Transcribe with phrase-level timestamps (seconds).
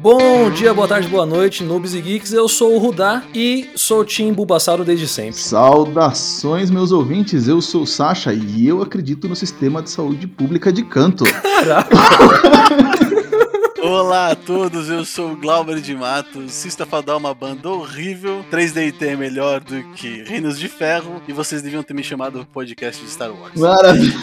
[0.00, 2.32] Bom dia, boa tarde, boa noite, noobs e geeks.
[2.32, 5.34] Eu sou o Rudá e sou Tim Bulbasauro desde sempre.
[5.34, 7.48] Saudações, meus ouvintes.
[7.48, 11.24] Eu sou o Sasha e eu acredito no sistema de saúde pública de canto.
[14.08, 16.50] Olá a todos, eu sou o Glauber de Matos.
[16.52, 18.42] Sista Fadal é uma banda horrível.
[18.50, 21.20] 3DT é melhor do que Reinos de Ferro.
[21.28, 23.52] E vocês deviam ter me chamado podcast de Star Wars.
[23.54, 24.14] Maravilha.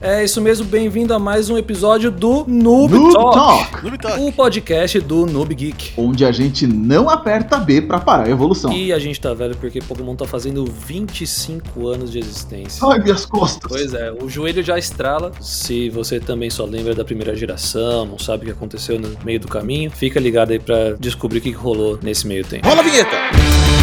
[0.00, 4.20] É isso mesmo, bem-vindo a mais um episódio do Noob, Noob Talk, Talk, Noob Talk.
[4.20, 5.92] o podcast do Noob Geek.
[5.96, 8.72] onde a gente não aperta B pra parar a evolução.
[8.72, 12.86] E a gente tá velho porque Pokémon tá fazendo 25 anos de existência.
[12.86, 13.70] Ai, minhas costas.
[13.70, 15.30] Pois é, o joelho já estrala.
[15.40, 19.40] Se você também só lembra da primeira geração, não sabe o que aconteceu no meio
[19.40, 22.66] do caminho, fica ligado aí pra descobrir o que que rolou nesse meio tempo.
[22.66, 23.73] Rola a vinheta!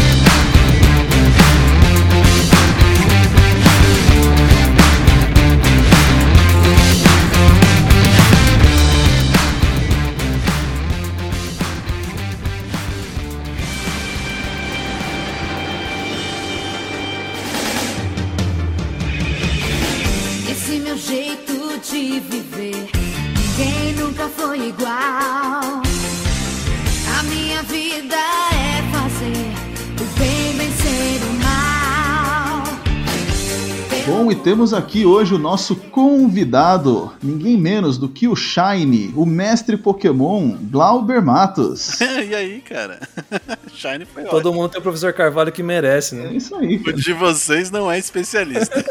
[34.42, 40.56] Temos aqui hoje o nosso convidado, ninguém menos do que o Shine, o mestre Pokémon
[40.70, 42.00] Glauber Matos.
[42.00, 43.00] e aí, cara?
[43.74, 44.30] Shine foi ótimo.
[44.42, 46.32] Todo mundo tem o professor Carvalho que merece, É né?
[46.34, 46.76] isso aí.
[46.76, 46.96] O cara.
[46.96, 48.82] de vocês não é especialista.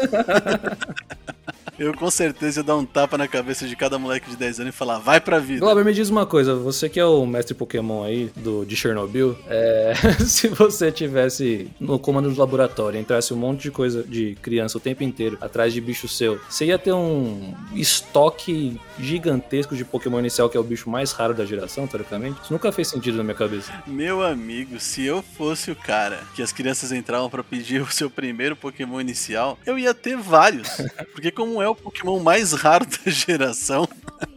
[1.82, 4.72] Eu com certeza ia dar um tapa na cabeça de cada moleque de 10 anos
[4.72, 5.58] e falar, vai pra vida.
[5.58, 9.36] Glauber, me diz uma coisa, você que é o mestre Pokémon aí do, de Chernobyl,
[9.48, 9.92] é,
[10.24, 14.80] se você tivesse no comando do laboratório, entrasse um monte de coisa de criança o
[14.80, 20.48] tempo inteiro atrás de bicho seu, você ia ter um estoque gigantesco de Pokémon inicial,
[20.48, 22.40] que é o bicho mais raro da geração, teoricamente?
[22.44, 23.72] Isso nunca fez sentido na minha cabeça.
[23.88, 28.08] Meu amigo, se eu fosse o cara que as crianças entravam pra pedir o seu
[28.08, 30.68] primeiro Pokémon inicial, eu ia ter vários.
[31.12, 33.88] Porque como é o Pokémon mais raro da geração,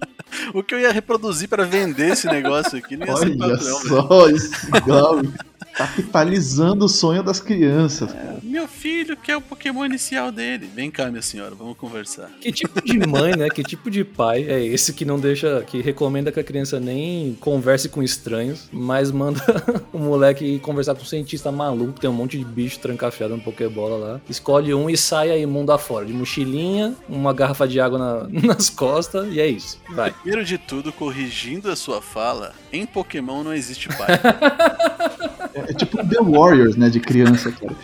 [0.53, 3.57] o que eu ia reproduzir pra vender esse negócio aqui não ia ser Olha padrão,
[3.57, 4.40] velho.
[4.40, 5.45] só Glauber
[5.75, 8.12] capitalizando o sonho das crianças.
[8.12, 8.38] cara.
[8.44, 10.69] Meu filho quer o Pokémon inicial dele.
[10.74, 12.30] Vem cá, minha senhora, vamos conversar.
[12.40, 13.50] Que tipo de mãe, né?
[13.50, 17.36] Que tipo de pai é esse que não deixa, que recomenda que a criança nem
[17.40, 19.41] converse com estranhos, mas manda
[19.91, 23.36] o moleque ir conversar com um cientista maluco, que tem um monte de bicho trancafiado
[23.36, 24.22] no Pokébola lá.
[24.30, 28.69] Escolhe um e sai aí mundo afora, de mochilinha, uma garrafa de água na- nas
[28.69, 29.80] costas e é isso.
[29.92, 30.12] Vai.
[30.12, 34.07] Primeiro de tudo, corrigindo a sua fala, em Pokémon não existe pai.
[35.55, 37.75] É, é tipo The Warriors, né, de criança, cara.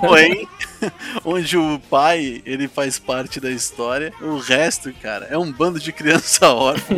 [0.00, 0.48] Porém,
[1.24, 5.92] onde o pai ele faz parte da história, o resto, cara, é um bando de
[5.92, 6.96] criança órfã.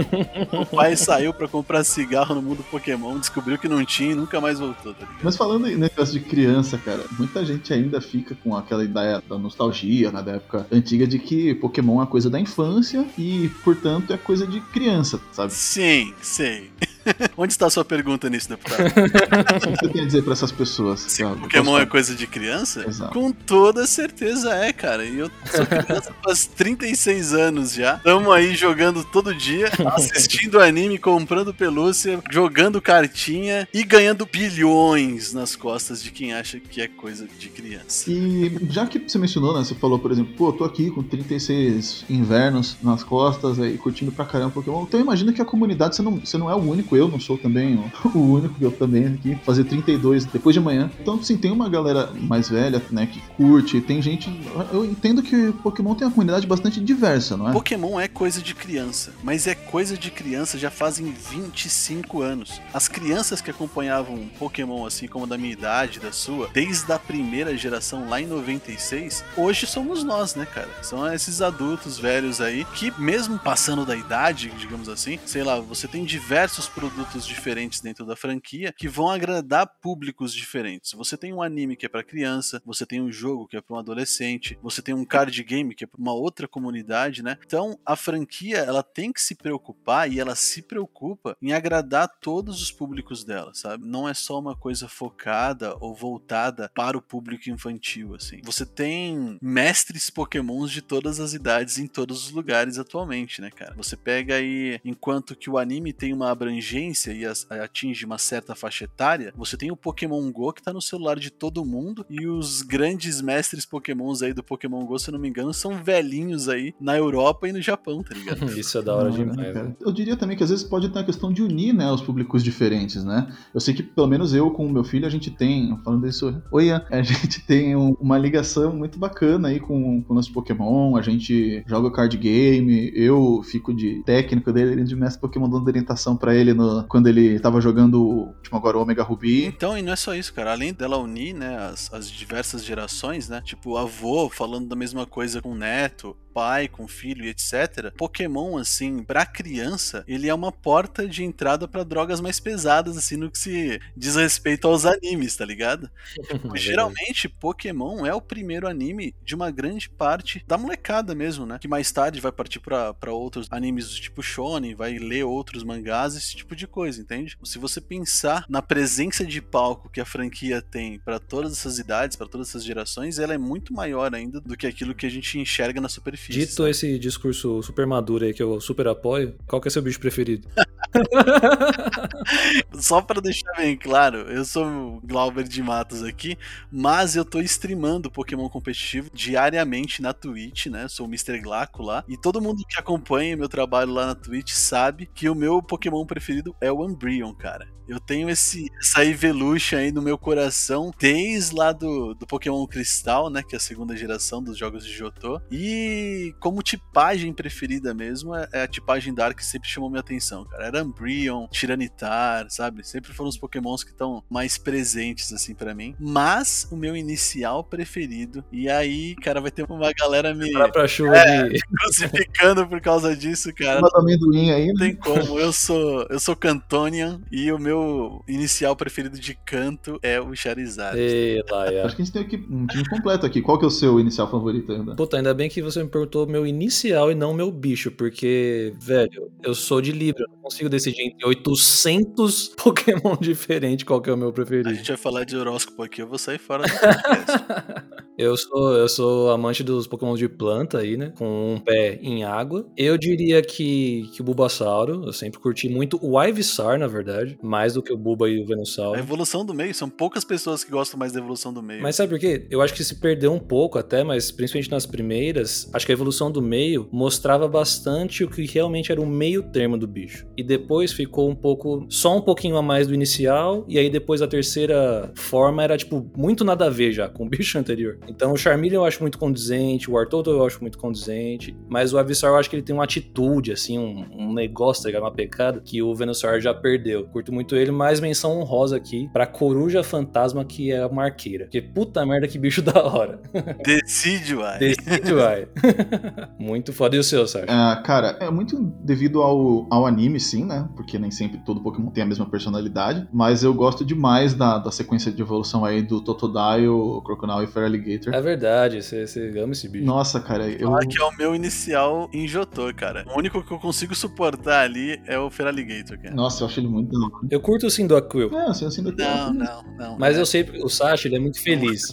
[0.53, 4.41] O pai saiu pra comprar cigarro no mundo Pokémon, descobriu que não tinha e nunca
[4.41, 5.06] mais voltou, tá?
[5.22, 9.38] Mas falando em negócio de criança, cara, muita gente ainda fica com aquela ideia da
[9.38, 14.16] nostalgia, né, da época antiga, de que Pokémon é coisa da infância e, portanto, é
[14.16, 15.53] coisa de criança, sabe?
[15.53, 16.70] Sim, sei.
[17.37, 18.81] Onde está a sua pergunta nisso, deputado?
[18.91, 21.00] O que você tem a dizer pra essas pessoas?
[21.00, 21.25] Se?
[21.25, 22.84] Pokémon é coisa de criança?
[22.87, 23.12] Exato.
[23.12, 25.05] Com toda certeza é, cara.
[25.05, 27.99] E eu sou criança faz 36 anos já.
[27.99, 35.56] Tamo aí jogando todo dia, assistindo anime, comprando pelúcia, jogando cartinha e ganhando bilhões nas
[35.56, 38.11] costas de quem acha que é coisa de criança.
[38.11, 39.65] E já que você mencionou, né?
[39.65, 44.25] Você falou, por exemplo, pô, tô aqui com 36 invernos nas costas aí, curtindo pra
[44.25, 44.82] caramba Pokémon.
[44.82, 47.37] Então imagina que a comunidade, você não, você não é o único, eu não sou
[47.39, 47.77] também
[48.15, 50.91] o, único, eu também aqui, fazer 32 depois de amanhã.
[51.01, 54.31] Então, sim, tem uma galera mais velha, né, que curte, tem gente.
[54.73, 57.53] Eu entendo que Pokémon tem uma comunidade bastante diversa, não é?
[57.53, 62.61] Pokémon é coisa de criança, mas é coisa de criança já fazem 25 anos.
[62.73, 67.56] As crianças que acompanhavam Pokémon, assim como da minha idade, da sua, desde a primeira
[67.56, 70.69] geração lá em 96, hoje somos nós, né, cara?
[70.83, 75.87] São esses adultos velhos aí que, mesmo passando da idade, digamos assim, sei lá, você
[75.87, 80.93] tem diversos produtos diferentes dentro da franquia que vão agradar públicos diferentes.
[80.93, 83.77] Você tem um anime que é para criança, você tem um jogo que é para
[83.77, 87.37] um adolescente, você tem um card game que é para uma outra comunidade, né?
[87.44, 92.62] Então a franquia ela tem que se preocupar e ela se preocupa em agradar todos
[92.62, 93.87] os públicos dela, sabe?
[93.87, 98.41] Não é só uma coisa focada ou voltada para o público infantil, assim.
[98.43, 103.75] Você tem mestres pokémons de todas as idades em todos os lugares atualmente, né, cara?
[103.75, 108.55] Você pega aí, enquanto que o anime tem uma abrangência e as- atinge uma certa
[108.55, 112.26] faixa etária, você tem o Pokémon Go que tá no celular de todo mundo e
[112.26, 116.49] os grandes mestres pokémons aí do Pokémon GO, se eu não me engano, são velhinhos
[116.49, 118.44] aí na Europa e no Japão, tá ligado?
[118.58, 119.52] Isso é da hora Não, né, demais.
[119.52, 119.69] cara?
[119.69, 119.76] né?
[119.81, 122.43] Eu diria também que às vezes pode ter uma questão de unir, né, os públicos
[122.43, 123.32] diferentes, né?
[123.55, 126.40] Eu sei que pelo menos eu com o meu filho a gente tem, falando isso,
[126.50, 130.96] oi, a gente tem um- uma ligação muito bacana aí com, com o nosso Pokémon,
[130.96, 135.66] a gente joga card game, eu fico de técnico dele, ele de mestre Pokémon dando
[135.66, 139.47] orientação pra ele no, quando ele tava jogando o último agora o Omega Ruby.
[139.47, 140.53] Então, e não é só isso, cara.
[140.53, 143.41] Além dela unir, né, as, as diversas gerações, né?
[143.45, 147.92] Tipo, avô falando da mesma coisa com o neto, pai com filho e etc.
[147.98, 153.19] Pokémon, assim, pra criança, ele é uma porta de entrada pra drogas mais pesadas, assim,
[153.19, 155.90] no que se diz respeito aos animes, tá ligado?
[156.31, 156.56] É.
[156.56, 161.58] Geralmente, Pokémon é o primeiro anime de uma grande parte da molecada mesmo, né?
[161.60, 166.14] Que mais tarde vai partir pra outros animes do tipo Shonen, vai ler outros mangás,
[166.14, 167.37] esse tipo de coisa, entende?
[167.44, 172.16] Se você pensar na presença de palco que a franquia tem pra todas essas idades,
[172.16, 175.38] pra todas essas gerações, ela é muito maior ainda do que aquilo que a gente
[175.38, 176.30] enxerga na superfície.
[176.31, 179.99] Dito esse discurso super maduro aí que eu super apoio, qual que é seu bicho
[179.99, 180.49] preferido?
[182.79, 186.37] Só pra deixar bem claro, eu sou o Glauber de Matos aqui,
[186.71, 190.87] mas eu tô streamando Pokémon competitivo diariamente na Twitch, né?
[190.88, 191.41] Sou o Mr.
[191.41, 192.05] Glaco lá.
[192.09, 196.05] E todo mundo que acompanha meu trabalho lá na Twitch sabe que o meu Pokémon
[196.05, 197.69] preferido é o Umbreon, cara.
[197.88, 203.29] Eu tenho esse, essa Evolution aí no meu coração desde lá do, do Pokémon Cristal,
[203.29, 203.43] né?
[203.43, 205.41] Que é a segunda geração dos jogos de Jotô.
[205.50, 210.44] E como tipagem preferida mesmo, é é a tipagem Dark que sempre chamou minha atenção,
[210.44, 210.67] cara.
[210.70, 212.87] Era Umbreon, Tiranitar, sabe?
[212.87, 215.94] Sempre foram os Pokémons que estão mais presentes, assim, pra mim.
[215.99, 220.88] Mas o meu inicial preferido, e aí, cara, vai ter uma galera me Pra, pra
[220.88, 221.49] chuva É.
[221.49, 221.61] de.
[221.81, 223.81] crucificando por causa disso, cara.
[223.81, 224.81] Uma do amendoim aí, Não né?
[224.81, 230.20] tem como, eu sou eu sou Cantonian e o meu inicial preferido de canto é
[230.20, 230.99] o Charizard.
[230.99, 231.87] Ei, Laia.
[231.87, 233.40] Acho que a gente tem aqui um time completo aqui.
[233.40, 234.94] Qual que é o seu inicial favorito ainda?
[234.94, 239.31] Puta, ainda bem que você me perguntou meu inicial e não meu bicho, porque, velho,
[239.43, 244.12] eu sou de Libra, eu não consigo decidir entre 800 Pokémon diferentes qual que é
[244.12, 244.75] o meu A preferido.
[244.75, 247.91] gente vai falar de horóscopo aqui, eu vou sair fora do podcast.
[248.19, 251.11] Eu sou, eu sou amante dos Pokémon de planta aí, né?
[251.17, 252.71] Com um pé em água.
[252.77, 257.73] Eu diria que, que o Bulbasauro, eu sempre curti muito o Ivysaur, na verdade, mais
[257.73, 258.99] do que o Bulba e o A Venusaur.
[258.99, 261.83] evolução do meio, são poucas pessoas que gostam mais da evolução do meio.
[261.83, 262.47] Mas sabe por quê?
[262.51, 265.95] Eu acho que se perdeu um pouco até, mas principalmente nas primeiras, acho que a
[265.95, 270.27] evolução do meio mostrava bastante o que realmente era o meio termo do bicho.
[270.37, 274.20] E depois ficou um pouco, só um pouquinho a mais do inicial, e aí depois
[274.20, 277.99] a terceira forma era, tipo, muito nada a ver já com o bicho anterior.
[278.08, 281.99] Então o Charmeleon eu acho muito condizente, o Artoto eu acho muito condizente, mas o
[281.99, 285.02] Avisar eu acho que ele tem uma atitude, assim, um, um negócio, tá ligado?
[285.02, 287.05] Uma pecada, que o Venusaur já perdeu.
[287.06, 291.44] Curto muito ele, mais menção honrosa aqui pra Coruja Fantasma, que é a marqueira.
[291.44, 293.20] Porque puta merda que bicho da hora.
[293.64, 294.58] Decide, uai.
[294.58, 295.47] Decide, vai.
[296.38, 296.97] muito foda.
[296.97, 297.50] E o seu, Sérgio?
[297.50, 300.69] Ah, cara, é muito devido ao, ao anime, sim, né?
[300.76, 303.08] Porque nem sempre todo Pokémon tem a mesma personalidade.
[303.12, 307.46] Mas eu gosto demais da, da sequência de evolução aí do Totodile, o Croconaw e
[307.46, 308.14] Feraligatr.
[308.14, 309.84] É verdade, você, você ama esse bicho.
[309.84, 310.69] Nossa, cara, eu.
[310.69, 313.04] Falar que é o meu inicial em Jotô, cara.
[313.14, 316.14] O único que eu consigo suportar ali é o Feraligator, cara.
[316.14, 316.90] Nossa, eu acho ele muito.
[316.90, 317.26] da hora.
[317.31, 318.31] Eu curto sim do Aquil.
[318.37, 319.02] É, assim, assim daqui.
[319.02, 319.98] Não, não, não.
[319.98, 320.20] Mas é.
[320.20, 321.90] eu sei que o Sasha, ele é muito feliz.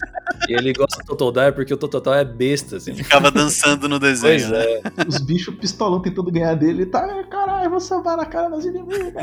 [0.48, 2.94] e ele gosta do Totodile porque o Totodile é besta, assim.
[2.94, 4.64] Ficava dançando no desenho, Pois né?
[4.64, 4.82] é.
[5.08, 6.86] Os bichos pistolão tentando ganhar dele.
[6.86, 9.14] Tá, caralho, vou salvar na cara das inimigas.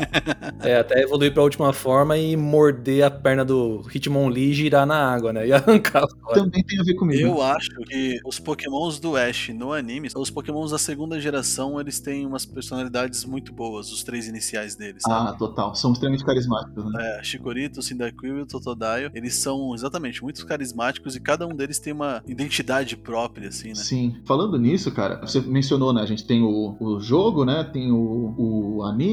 [0.61, 4.95] É, até evoluir pra última forma e morder a perna do Hitmonlee e girar na
[4.95, 5.47] água, né?
[5.47, 6.41] E arrancar fora.
[6.41, 7.21] Também tem a ver comigo.
[7.21, 11.99] Eu acho que os pokémons do Ash no anime, os pokémons da segunda geração, eles
[11.99, 15.29] têm umas personalidades muito boas, os três iniciais deles, sabe?
[15.29, 15.75] Ah, total.
[15.75, 17.19] São extremamente carismáticos, né?
[17.19, 21.55] É, Chikorito, o Cyndaquil e o Totodile, eles são exatamente muito carismáticos e cada um
[21.55, 23.75] deles tem uma identidade própria, assim, né?
[23.75, 24.15] Sim.
[24.25, 26.01] Falando nisso, cara, você mencionou, né?
[26.01, 27.63] A gente tem o, o jogo, né?
[27.63, 29.04] Tem o, o anime.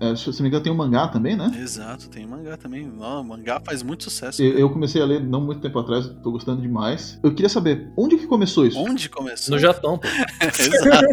[0.00, 1.50] É, se eu não me engano, tem o mangá também, né?
[1.60, 2.92] Exato, tem mangá também.
[2.98, 4.42] Ó, o mangá faz muito sucesso.
[4.42, 7.18] Eu eu comecei a ler não muito tempo atrás, tô gostando demais.
[7.22, 8.78] Eu queria saber, onde que começou isso?
[8.78, 9.54] Onde começou?
[9.54, 10.06] No Japão, pô.
[10.44, 11.06] Exato.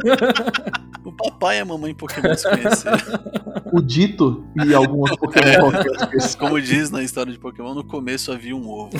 [1.05, 2.97] O papai e a mamãe Pokémon se conheceram.
[3.71, 6.37] O Dito e algum outro Pokémon qualquer.
[6.37, 8.91] Como diz na história de Pokémon, no começo havia um ovo.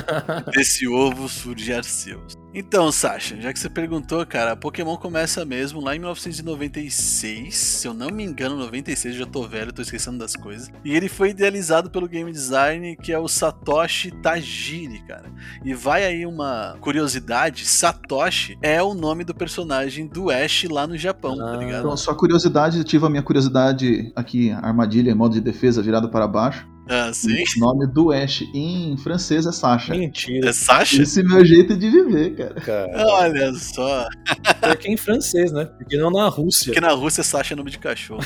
[0.52, 2.41] Desse ovo surge Arceus.
[2.54, 7.54] Então, Sasha, já que você perguntou, cara, Pokémon começa mesmo lá em 1996.
[7.56, 10.70] Se eu não me engano, 96, eu já tô velho, tô esquecendo das coisas.
[10.84, 15.24] E ele foi idealizado pelo game design que é o Satoshi Tajiri, cara.
[15.64, 20.96] E vai aí uma curiosidade: Satoshi é o nome do personagem do Ash lá no
[20.98, 21.56] Japão, tá Ah.
[21.56, 21.80] ligado?
[21.80, 26.66] Então, só curiosidade, tive a minha curiosidade aqui, armadilha, modo de defesa virado para baixo.
[26.88, 27.42] Ah, sim.
[27.56, 29.94] O nome do Ash em francês é Sasha.
[29.94, 31.02] Mentira, É Sasha?
[31.02, 32.54] Esse é meu jeito de viver, cara.
[32.54, 33.06] cara.
[33.06, 34.06] Olha só.
[34.60, 35.64] Porque em francês, né?
[35.64, 36.72] Porque não na Rússia.
[36.72, 38.22] Porque na Rússia Sasha é nome de cachorro.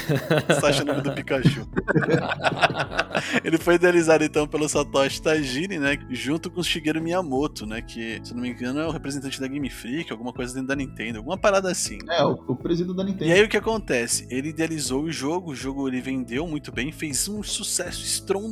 [0.60, 1.66] Sasha é nome do Pikachu.
[3.44, 5.98] Ele foi idealizado então pelo Satoshi Tajiri, né?
[6.10, 7.82] Junto com o Shigeru Miyamoto, né?
[7.82, 10.68] Que, se eu não me engano, é o representante da Game Freak, alguma coisa dentro
[10.68, 11.98] da Nintendo, alguma parada assim.
[12.10, 13.30] É, o, o presídio da Nintendo.
[13.30, 14.26] E aí o que acontece?
[14.30, 18.45] Ele idealizou o jogo, o jogo ele vendeu muito bem, fez um sucesso estrondoso,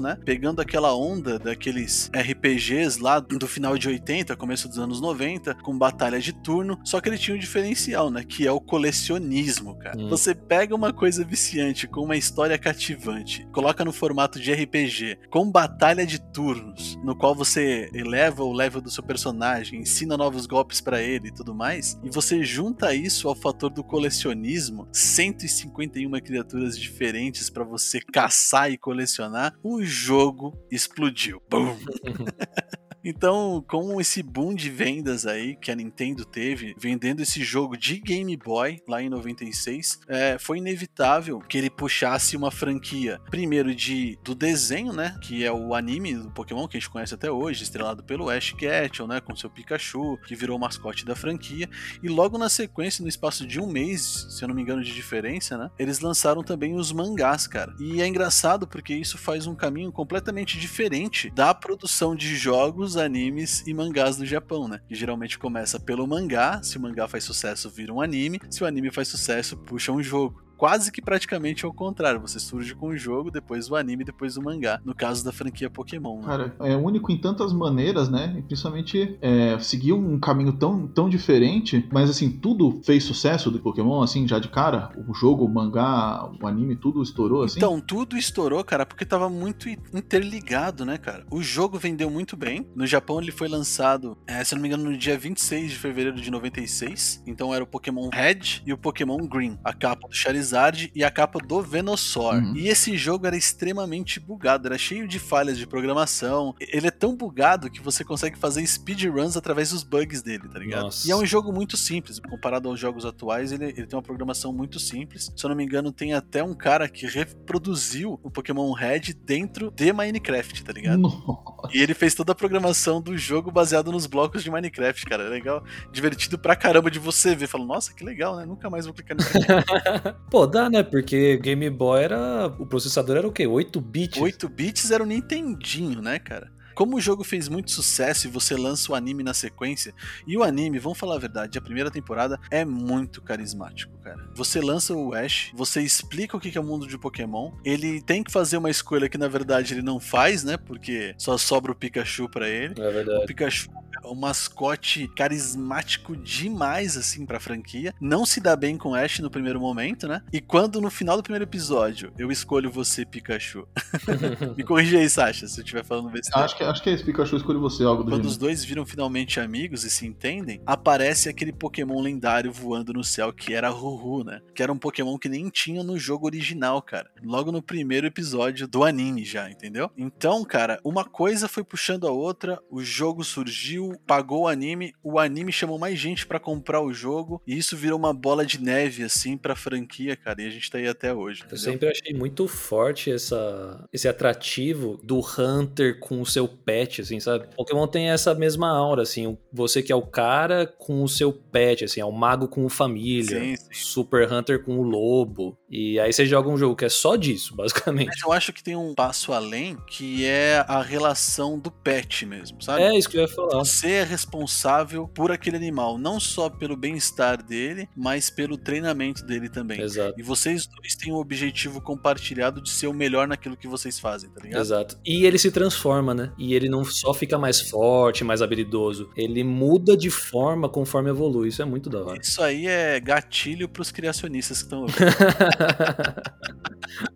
[0.00, 0.18] né?
[0.24, 5.76] Pegando aquela onda daqueles RPGs lá do final de 80, começo dos anos 90, com
[5.76, 8.24] batalha de turno, só que ele tinha um diferencial, né?
[8.24, 9.98] Que é o colecionismo, cara.
[9.98, 10.08] Hum.
[10.08, 15.50] Você pega uma coisa viciante com uma história cativante, coloca no formato de RPG, com
[15.50, 20.80] batalha de turnos, no qual você eleva o level do seu personagem, ensina novos golpes
[20.80, 26.78] pra ele e tudo mais, e você junta isso ao fator do colecionismo, 151 criaturas
[26.78, 29.27] diferentes pra você caçar e colecionar,
[29.62, 31.42] o jogo explodiu.
[31.50, 31.76] Boom!
[33.10, 37.98] Então, com esse boom de vendas aí que a Nintendo teve, vendendo esse jogo de
[37.98, 44.18] Game Boy lá em 96, é, foi inevitável que ele puxasse uma franquia, primeiro de
[44.22, 47.62] do desenho, né, que é o anime do Pokémon que a gente conhece até hoje,
[47.62, 51.66] estrelado pelo Ash Ketchum, né, com seu Pikachu, que virou o mascote da franquia,
[52.02, 54.92] e logo na sequência, no espaço de um mês, se eu não me engano de
[54.92, 57.74] diferença, né, eles lançaram também os mangás, cara.
[57.80, 63.66] E é engraçado porque isso faz um caminho completamente diferente da produção de jogos, animes
[63.66, 64.80] e mangás do Japão, né?
[64.88, 68.66] Que geralmente começa pelo mangá, se o mangá faz sucesso, vira um anime, se o
[68.66, 70.47] anime faz sucesso, puxa um jogo.
[70.58, 74.42] Quase que praticamente ao contrário, você surge com o jogo, depois o anime, depois o
[74.42, 74.80] mangá.
[74.84, 76.16] No caso da franquia Pokémon.
[76.16, 76.26] Né?
[76.26, 78.34] Cara, é único em tantas maneiras, né?
[78.36, 83.60] E principalmente é, seguiu um caminho tão, tão diferente, mas assim, tudo fez sucesso do
[83.60, 84.90] Pokémon, assim, já de cara.
[85.08, 87.58] O jogo, o mangá, o anime, tudo estourou, assim.
[87.58, 91.24] Então, tudo estourou, cara, porque tava muito interligado, né, cara?
[91.30, 92.66] O jogo vendeu muito bem.
[92.74, 96.20] No Japão ele foi lançado, é, se não me engano, no dia 26 de fevereiro
[96.20, 97.22] de 96.
[97.28, 99.56] Então era o Pokémon Red e o Pokémon Green.
[99.62, 100.47] A capa do Charizard
[100.94, 102.34] e a capa do Venusaur.
[102.34, 102.56] Uhum.
[102.56, 106.54] E esse jogo era extremamente bugado, era cheio de falhas de programação.
[106.60, 110.84] Ele é tão bugado que você consegue fazer speedruns através dos bugs dele, tá ligado?
[110.84, 111.06] Nossa.
[111.06, 114.52] E é um jogo muito simples, comparado aos jogos atuais, ele, ele tem uma programação
[114.52, 115.32] muito simples.
[115.36, 119.70] Se eu não me engano, tem até um cara que reproduziu o Pokémon Red dentro
[119.70, 120.98] de Minecraft, tá ligado?
[120.98, 121.48] Nossa.
[121.72, 125.24] E ele fez toda a programação do jogo baseado nos blocos de Minecraft, cara.
[125.24, 125.62] É legal,
[125.92, 127.46] divertido pra caramba de você ver.
[127.46, 128.44] Fala, nossa, que legal, né?
[128.44, 130.16] Nunca mais vou clicar nisso aqui.
[130.38, 130.84] Pô, dá, né?
[130.84, 132.46] Porque Game Boy era.
[132.60, 133.44] O processador era o quê?
[133.44, 134.22] 8 bits?
[134.22, 136.48] 8 bits era o Nintendinho, né, cara?
[136.76, 139.92] Como o jogo fez muito sucesso e você lança o anime na sequência,
[140.24, 144.28] e o anime, vamos falar a verdade, a primeira temporada é muito carismático, cara.
[144.36, 148.22] Você lança o Ash, você explica o que é o mundo de Pokémon, ele tem
[148.22, 150.56] que fazer uma escolha que na verdade ele não faz, né?
[150.56, 152.74] Porque só sobra o Pikachu pra ele.
[152.80, 153.26] É O verdade.
[153.26, 157.94] Pikachu é um mascote carismático demais, assim, pra franquia.
[158.00, 160.22] Não se dá bem com Ash no primeiro momento, né?
[160.32, 163.66] E quando no final do primeiro episódio eu escolho você, Pikachu.
[164.56, 166.44] Me corrija aí, Sasha, se eu estiver falando besteira.
[166.44, 168.28] Acho que, acho que é esse Pikachu escolhe você, algo do Quando gênero.
[168.30, 173.32] os dois viram finalmente amigos e se entendem, aparece aquele Pokémon lendário voando no céu
[173.32, 174.40] que era Ruhu, né?
[174.54, 177.10] Que era um Pokémon que nem tinha no jogo original, cara.
[177.22, 179.90] Logo no primeiro episódio do anime já, entendeu?
[179.96, 185.18] Então, cara, uma coisa foi puxando a outra, o jogo surgiu, pagou o anime, o
[185.18, 189.02] anime chamou mais gente pra comprar o jogo, e isso virou uma bola de neve,
[189.02, 191.64] assim, pra franquia, cara, e a gente tá aí até hoje, Eu entendeu?
[191.72, 197.46] sempre achei muito forte essa, esse atrativo do Hunter com o seu pet, assim, sabe?
[197.56, 201.84] Pokémon tem essa mesma aura, assim, você que é o cara com o seu pet,
[201.84, 203.68] assim, é o mago com o família, Sim, sim.
[203.72, 207.54] Super Hunter com o lobo, e aí você joga um jogo que é só disso,
[207.56, 208.06] basicamente.
[208.08, 212.62] Mas eu acho que tem um passo além, que é a relação do pet mesmo,
[212.62, 212.82] sabe?
[212.82, 213.58] É isso que eu ia falar.
[213.58, 219.48] Você é responsável por aquele animal, não só pelo bem-estar dele, mas pelo treinamento dele
[219.48, 219.80] também.
[219.80, 220.14] Exato.
[220.18, 224.30] E vocês dois têm um objetivo compartilhado de ser o melhor naquilo que vocês fazem,
[224.30, 224.60] tá ligado?
[224.60, 224.98] Exato.
[225.04, 226.32] E ele se transforma, né?
[226.38, 229.10] E ele não só fica mais forte, mais habilidoso.
[229.16, 231.48] Ele muda de forma conforme evolui.
[231.48, 232.18] Isso é muito da hora.
[232.20, 234.98] Isso aí é gatilho pros criacionistas que estão ouvindo.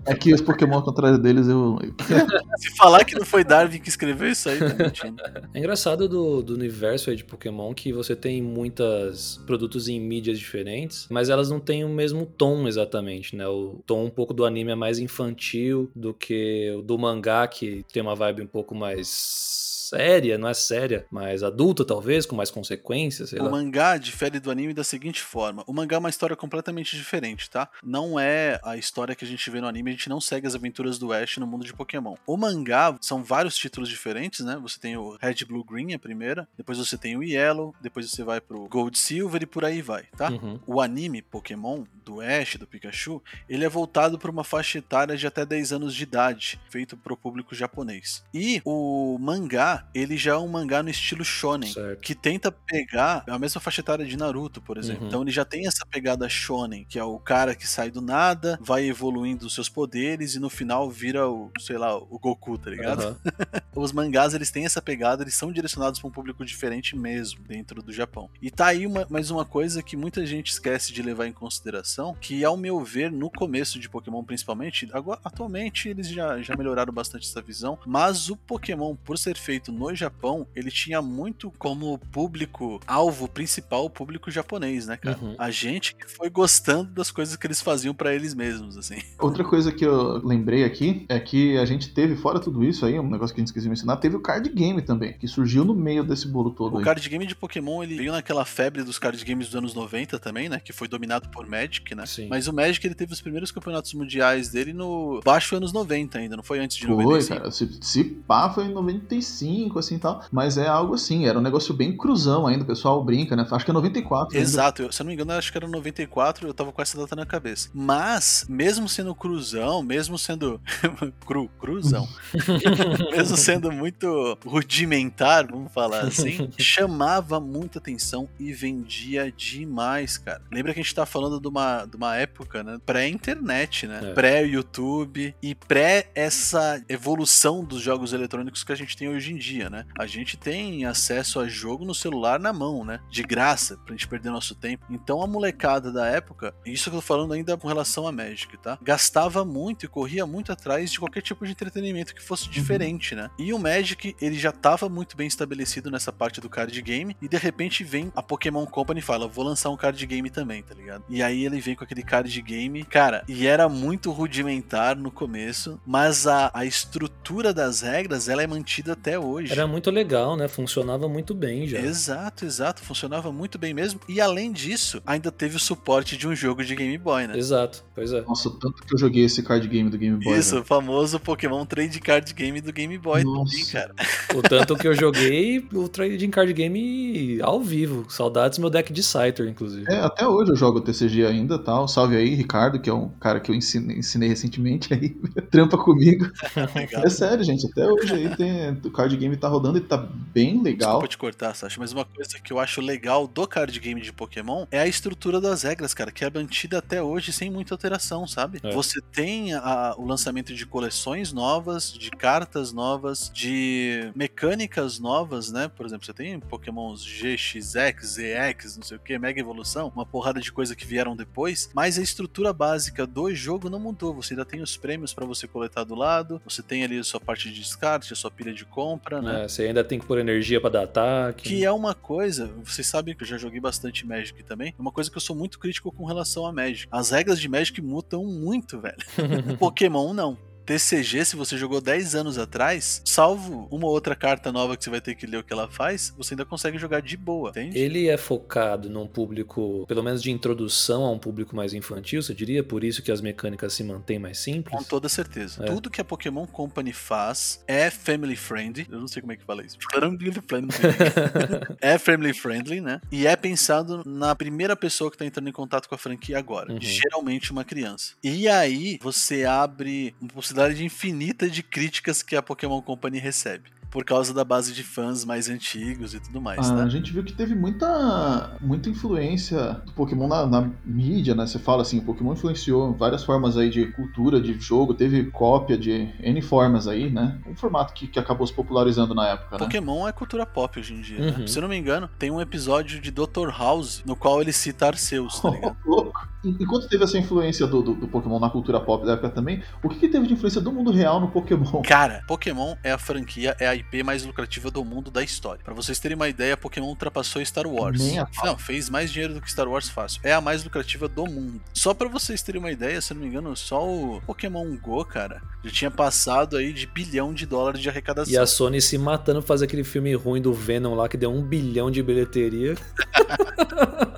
[0.04, 1.78] É que os Pokémon ao contrário deles, eu.
[2.58, 5.16] Se falar que não foi Darwin que escreveu isso aí, tá mentindo.
[5.54, 10.38] É engraçado do, do universo aí de Pokémon que você tem muitas produtos em mídias
[10.38, 13.46] diferentes, mas elas não têm o mesmo tom exatamente, né?
[13.46, 17.84] O tom um pouco do anime é mais infantil do que o do mangá, que
[17.92, 19.61] tem uma vibe um pouco mais
[19.96, 23.50] séria, não é séria, mais adulta talvez, com mais consequências, sei O lá.
[23.50, 27.68] mangá difere do anime da seguinte forma: o mangá é uma história completamente diferente, tá?
[27.82, 30.54] Não é a história que a gente vê no anime, a gente não segue as
[30.54, 32.14] aventuras do Ash no mundo de Pokémon.
[32.26, 34.58] O mangá são vários títulos diferentes, né?
[34.62, 38.22] Você tem o Red, Blue, Green, a primeira, depois você tem o Yellow, depois você
[38.24, 40.30] vai pro Gold, Silver e por aí vai, tá?
[40.30, 40.58] Uhum.
[40.66, 45.26] O anime Pokémon do Ash, do Pikachu, ele é voltado para uma faixa etária de
[45.26, 48.24] até 10 anos de idade, feito pro público japonês.
[48.34, 52.00] E o mangá, ele já é um mangá no estilo shonen, Certo.
[52.00, 55.02] que tenta pegar a mesma faixa etária de Naruto, por exemplo.
[55.02, 55.08] Uhum.
[55.08, 58.58] Então ele já tem essa pegada shonen, que é o cara que sai do nada,
[58.60, 62.70] vai evoluindo os seus poderes e no final vira o, sei lá, o Goku, tá
[62.70, 63.02] ligado?
[63.02, 63.16] Aham.
[63.74, 67.82] Os mangás, eles têm essa pegada, eles são direcionados para um público diferente mesmo, dentro
[67.82, 68.28] do Japão.
[68.40, 72.14] E tá aí uma- mais uma coisa que muita gente esquece de levar em consideração,
[72.20, 76.92] que ao meu ver, no começo de Pokémon principalmente, agora, atualmente eles já, já melhoraram
[76.92, 81.98] bastante essa visão, mas o Pokémon, por ser feito no Japão, ele tinha muito como
[81.98, 85.18] público alvo principal o público japonês, né, cara?
[85.20, 85.34] Uhum.
[85.38, 88.96] A gente que foi gostando das coisas que eles faziam para eles mesmos, assim.
[89.18, 92.98] Outra coisa que eu lembrei aqui é que a gente teve, fora tudo isso aí,
[92.98, 95.64] um negócio que a gente esqueceu de mencionar, teve o card game também, que surgiu
[95.64, 96.84] no meio desse bolo todo O aí.
[96.84, 100.48] card game de Pokémon, ele veio naquela febre dos card games dos anos 90 também,
[100.48, 100.60] né?
[100.60, 102.06] Que foi dominado por Magic, né?
[102.06, 102.28] Sim.
[102.28, 106.36] Mas o Magic, ele teve os primeiros campeonatos mundiais dele no baixo anos 90 ainda,
[106.36, 107.38] não foi antes de Foi, 95.
[107.38, 107.50] cara.
[107.50, 110.22] Se, se pá, foi em 95, assim e tal.
[110.30, 113.46] Mas é algo assim, era um negócio bem cruzão ainda, o pessoal brinca, né?
[113.50, 114.34] Acho que é 94.
[114.36, 114.48] ainda.
[114.48, 116.96] Exato, eu- se eu não me engano, acho que era 94, eu tava com essa
[116.96, 117.68] data na cabeça.
[117.74, 120.60] Mas, mesmo sendo cruzão, mesmo sendo.
[121.26, 122.08] cru, cruzão.
[123.12, 130.42] mesmo sendo muito rudimentar, vamos falar assim, chamava muita atenção e vendia demais, cara.
[130.50, 132.78] Lembra que a gente tá falando de uma, de uma época, né?
[132.84, 134.00] Pré-internet, né?
[134.02, 134.12] É.
[134.14, 139.68] Pré-YouTube e pré essa evolução dos jogos eletrônicos que a gente tem hoje em dia,
[139.68, 139.84] né?
[139.98, 143.00] A gente tem acesso a jogo no celular na mão, né?
[143.10, 144.86] De graça, pra gente perder nosso tempo.
[144.88, 148.56] Então a molecada da época, isso que eu tô falando ainda com relação a Magic,
[148.58, 148.78] tá?
[148.80, 153.30] Gastava muito e corria muito atrás de qualquer tipo de entretenimento que fosse diferente, né?
[153.38, 157.28] E o Magic, ele já tava muito bem estabelecido nessa parte do card game e
[157.28, 160.74] de repente vem a Pokémon Company e fala, vou lançar um card game também, tá
[160.74, 161.04] ligado?
[161.08, 165.80] E aí ele vem com aquele card game, cara, e era muito rudimentar no começo,
[165.86, 169.31] mas a, a estrutura das regras, ela é mantida até hoje.
[169.40, 170.48] Era muito legal, né?
[170.48, 171.78] Funcionava muito bem já.
[171.78, 172.82] Exato, exato.
[172.82, 174.00] Funcionava muito bem mesmo.
[174.08, 177.36] E além disso, ainda teve o suporte de um jogo de Game Boy, né?
[177.36, 178.22] Exato, pois é.
[178.22, 180.38] Nossa, tanto que eu joguei esse card game do Game Boy.
[180.38, 180.62] Isso, velho.
[180.62, 183.72] o famoso Pokémon Trade Card Game do Game Boy também, Nossa.
[183.72, 183.94] cara.
[184.34, 188.06] O tanto que eu joguei o Trading Card Game ao vivo.
[188.10, 189.90] Saudades meu deck de Scyther, inclusive.
[189.90, 191.86] É, até hoje eu jogo TCG ainda tal.
[191.88, 195.10] Salve aí, Ricardo, que é um cara que eu ensinei, ensinei recentemente aí.
[195.50, 196.26] Trampa comigo.
[197.02, 197.66] É sério, gente.
[197.66, 198.70] Até hoje aí tem.
[198.84, 200.90] O card game tá rodando e tá bem legal.
[200.90, 204.12] Desculpa te cortar, Sasha, mas uma coisa que eu acho legal do card game de
[204.12, 208.26] Pokémon é a estrutura das regras, cara, que é mantida até hoje sem muita alteração,
[208.28, 208.60] sabe?
[208.62, 208.70] É.
[208.72, 215.68] Você tem a- o lançamento de coleções novas, de cartas novas, de mecânicas novas, né?
[215.68, 220.40] Por exemplo, você tem Pokémons GXX, ZX, não sei o que, Mega Evolução, uma porrada
[220.40, 224.14] de coisa que vieram depois, mas a estrutura básica do jogo não mudou.
[224.14, 227.20] Você ainda tem os prêmios pra você coletar do lado, você tem ali a sua
[227.20, 229.44] parte de descarte, a sua pilha de compra, né?
[229.44, 231.42] É, você ainda tem que pôr energia pra dar ataque.
[231.48, 234.92] Que é uma coisa, vocês sabem que eu já joguei bastante Magic também, é uma
[234.92, 236.86] coisa que eu sou muito crítico com relação a Magic.
[236.90, 238.96] As regras de Magic mudam muito, velho.
[239.58, 240.36] Pokémon não.
[240.64, 245.00] TCG, se você jogou 10 anos atrás, salvo uma outra carta nova que você vai
[245.00, 247.78] ter que ler o que ela faz, você ainda consegue jogar de boa, entende?
[247.78, 252.34] Ele é focado num público, pelo menos de introdução a um público mais infantil, você
[252.34, 252.62] diria?
[252.62, 254.86] Por isso que as mecânicas se mantêm mais Com simples?
[254.86, 255.64] toda certeza.
[255.64, 255.66] É.
[255.66, 258.86] Tudo que a Pokémon Company faz é family friendly.
[258.90, 259.78] Eu não sei como é que fala isso.
[261.80, 263.00] é family friendly, né?
[263.10, 266.72] E é pensado na primeira pessoa que tá entrando em contato com a franquia agora.
[266.72, 266.80] Uhum.
[266.80, 268.14] Geralmente uma criança.
[268.22, 273.70] E aí você abre uma possibilidade infinita de críticas que a Pokémon Company recebe.
[273.92, 276.82] Por causa da base de fãs mais antigos e tudo mais, Ah, né?
[276.84, 281.46] A gente viu que teve muita, muita influência do Pokémon na, na mídia, né?
[281.46, 285.76] Você fala assim, o Pokémon influenciou várias formas aí de cultura, de jogo, teve cópia
[285.76, 287.38] de N formas aí, né?
[287.46, 289.58] Um formato que, que acabou se popularizando na época, né?
[289.58, 291.18] Pokémon é cultura pop hoje em dia.
[291.18, 291.36] né?
[291.38, 291.46] Uhum.
[291.46, 293.50] Se eu não me engano, tem um episódio de Dr.
[293.50, 295.76] House no qual ele cita Arceus, tá ligado?
[295.84, 296.28] Louco.
[296.44, 299.88] enquanto teve essa influência do, do, do, Pokémon na cultura pop da época também, o
[299.88, 301.82] que, que, teve de influência do mundo real no Pokémon?
[301.82, 305.60] Cara, Pokémon é a franquia, é a IP mais lucrativa do mundo da história.
[305.64, 308.00] Para vocês terem uma ideia, Pokémon ultrapassou Star Wars.
[308.44, 310.20] Não, fez mais dinheiro do que Star Wars fácil.
[310.24, 311.60] É a mais lucrativa do mundo.
[311.72, 315.42] Só para vocês terem uma ideia, se não me engano, só o Pokémon Go, cara,
[315.64, 318.32] já tinha passado aí de bilhão de dólares de arrecadação.
[318.32, 321.32] E a Sony se matando pra fazer aquele filme ruim do Venom lá que deu
[321.32, 322.76] um bilhão de bilheteria.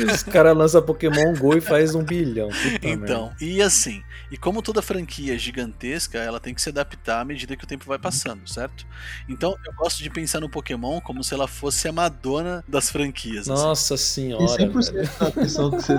[0.00, 2.48] E os caras lançam Pokémon Go e faz um bilhão.
[2.82, 3.36] então, merda.
[3.40, 7.64] e assim, e como toda franquia gigantesca, ela tem que se adaptar à medida que
[7.64, 8.86] o tempo vai passando, certo?
[9.28, 13.48] Então, eu gosto de pensar no Pokémon como se ela fosse a Madonna das franquias.
[13.48, 13.62] Assim.
[13.62, 14.04] Nossa assim.
[14.04, 14.62] senhora.
[14.62, 15.94] E 100% da atenção que você,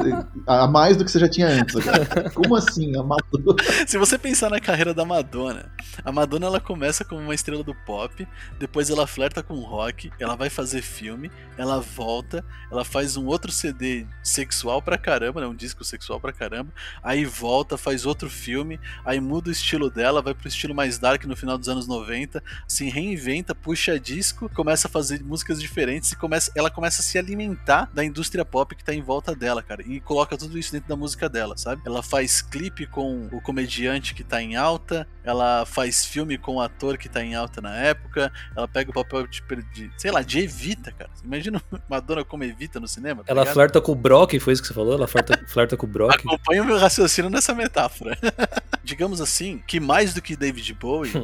[0.47, 1.83] a mais do que você já tinha antes.
[1.83, 2.29] Cara.
[2.31, 3.55] Como assim, a Madonna?
[3.85, 5.71] Se você pensar na carreira da Madonna,
[6.03, 10.11] a Madonna ela começa como uma estrela do pop, depois ela flerta com o rock,
[10.19, 13.90] ela vai fazer filme, ela volta, ela faz um outro CD
[14.23, 15.47] Sexual pra caramba, né?
[15.47, 16.71] Um disco sexual pra caramba.
[17.03, 21.23] Aí volta, faz outro filme, aí muda o estilo dela, vai pro estilo mais dark
[21.25, 26.15] no final dos anos 90, se reinventa, puxa disco, começa a fazer músicas diferentes e
[26.15, 29.81] começa, ela começa a se alimentar da indústria pop que tá em volta dela, cara.
[29.85, 31.81] E coloca tudo isso dentro da música dela, sabe?
[31.85, 36.61] Ela faz clipe com o comediante que tá em alta, ela faz filme com o
[36.61, 39.41] ator que tá em alta na época, ela pega o papel de,
[39.73, 41.09] de sei lá, de Evita, cara.
[41.23, 43.23] Imagina Madonna como Evita no cinema.
[43.23, 43.53] Tá ela ligado?
[43.71, 44.93] Flerta com o Brock, foi isso que você falou?
[44.93, 46.15] Ela flerta, flerta com o Brock.
[46.15, 48.17] Acompanha o meu raciocínio nessa metáfora.
[48.83, 51.11] Digamos assim, que mais do que David Bowie,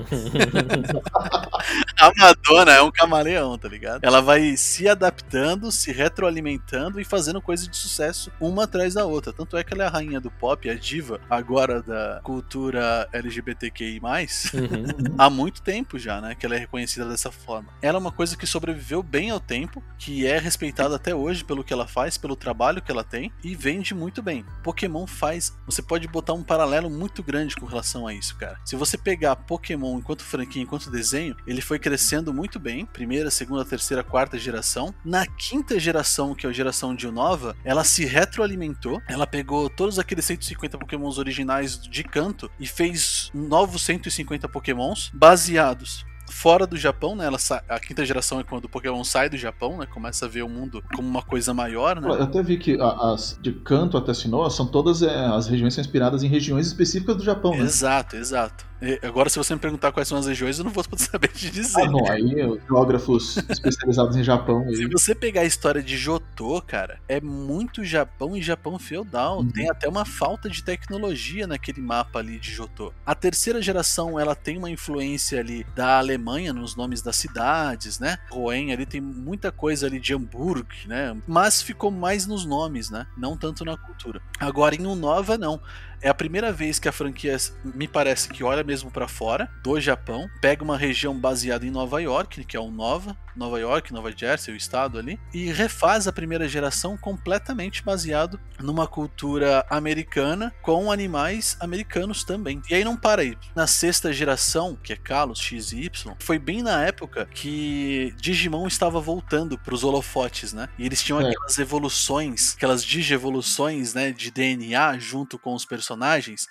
[1.99, 4.03] a Madonna é um camaleão, tá ligado?
[4.03, 9.33] Ela vai se adaptando, se retroalimentando e fazendo coisas de sucesso uma atrás da outra.
[9.33, 13.99] Tanto é que ela é a rainha do pop, a diva agora da cultura LGBTQI+,
[13.99, 15.15] uhum.
[15.17, 16.35] há muito tempo já, né?
[16.35, 17.69] Que ela é reconhecida dessa forma.
[17.81, 21.63] Ela é uma coisa que sobreviveu bem ao tempo, que é respeitada até hoje pelo
[21.63, 24.45] que ela faz, pelo trabalho que ela tem e vende muito bem.
[24.63, 25.53] Pokémon faz.
[25.65, 28.59] Você pode botar um paralelo muito grande com relação a isso, cara.
[28.65, 32.85] Se você pegar Pokémon enquanto franquia, enquanto desenho, ele foi crescendo muito bem.
[32.85, 34.93] Primeira, segunda, terceira, quarta geração.
[35.03, 39.01] Na quinta geração, que é a geração de Unova, ela se retroalimentou.
[39.07, 46.05] Ela pegou todos aqueles 150 Pokémons originais de canto e fez novos 150 Pokémons baseados
[46.29, 47.25] fora do Japão, né?
[47.25, 47.37] Ela
[47.69, 49.85] a quinta geração é quando o Pokémon sai do Japão, né?
[49.85, 52.07] Começa a ver o mundo como uma coisa maior, né?
[52.07, 55.81] Eu até vi que as de Kanto até Sinnoh são todas é, as regiões são
[55.81, 57.59] inspiradas em regiões específicas do Japão, né?
[57.59, 58.65] Exato, exato.
[59.01, 61.81] Agora, se você me perguntar quais são as regiões, eu não vou saber te dizer.
[61.81, 64.63] Ah, bom, aí os geógrafos especializados em Japão.
[64.67, 64.75] Aí...
[64.75, 69.39] Se você pegar a história de Jotô, cara, é muito Japão e Japão feudal.
[69.39, 69.49] Uhum.
[69.49, 72.93] Tem até uma falta de tecnologia naquele mapa ali de Jotô.
[73.05, 78.17] A terceira geração, ela tem uma influência ali da Alemanha nos nomes das cidades, né?
[78.29, 81.17] Roen ali tem muita coisa ali de Hamburgo, né?
[81.27, 83.07] Mas ficou mais nos nomes, né?
[83.17, 84.21] Não tanto na cultura.
[84.39, 85.59] Agora, em Unova, não.
[86.01, 89.79] É a primeira vez que a franquia me parece que olha mesmo para fora do
[89.79, 94.11] Japão, pega uma região baseada em Nova York, que é o Nova, Nova York, Nova
[94.11, 100.91] Jersey, o estado ali, e refaz a primeira geração completamente baseado numa cultura americana com
[100.91, 102.61] animais americanos também.
[102.69, 103.37] E aí não para aí.
[103.55, 108.67] Na sexta geração, que é Kalos X e Y, foi bem na época que Digimon
[108.67, 110.67] estava voltando para os holofotes, né?
[110.77, 111.29] E eles tinham é.
[111.29, 115.86] aquelas evoluções, aquelas digievoluções, né, de DNA junto com os personagens,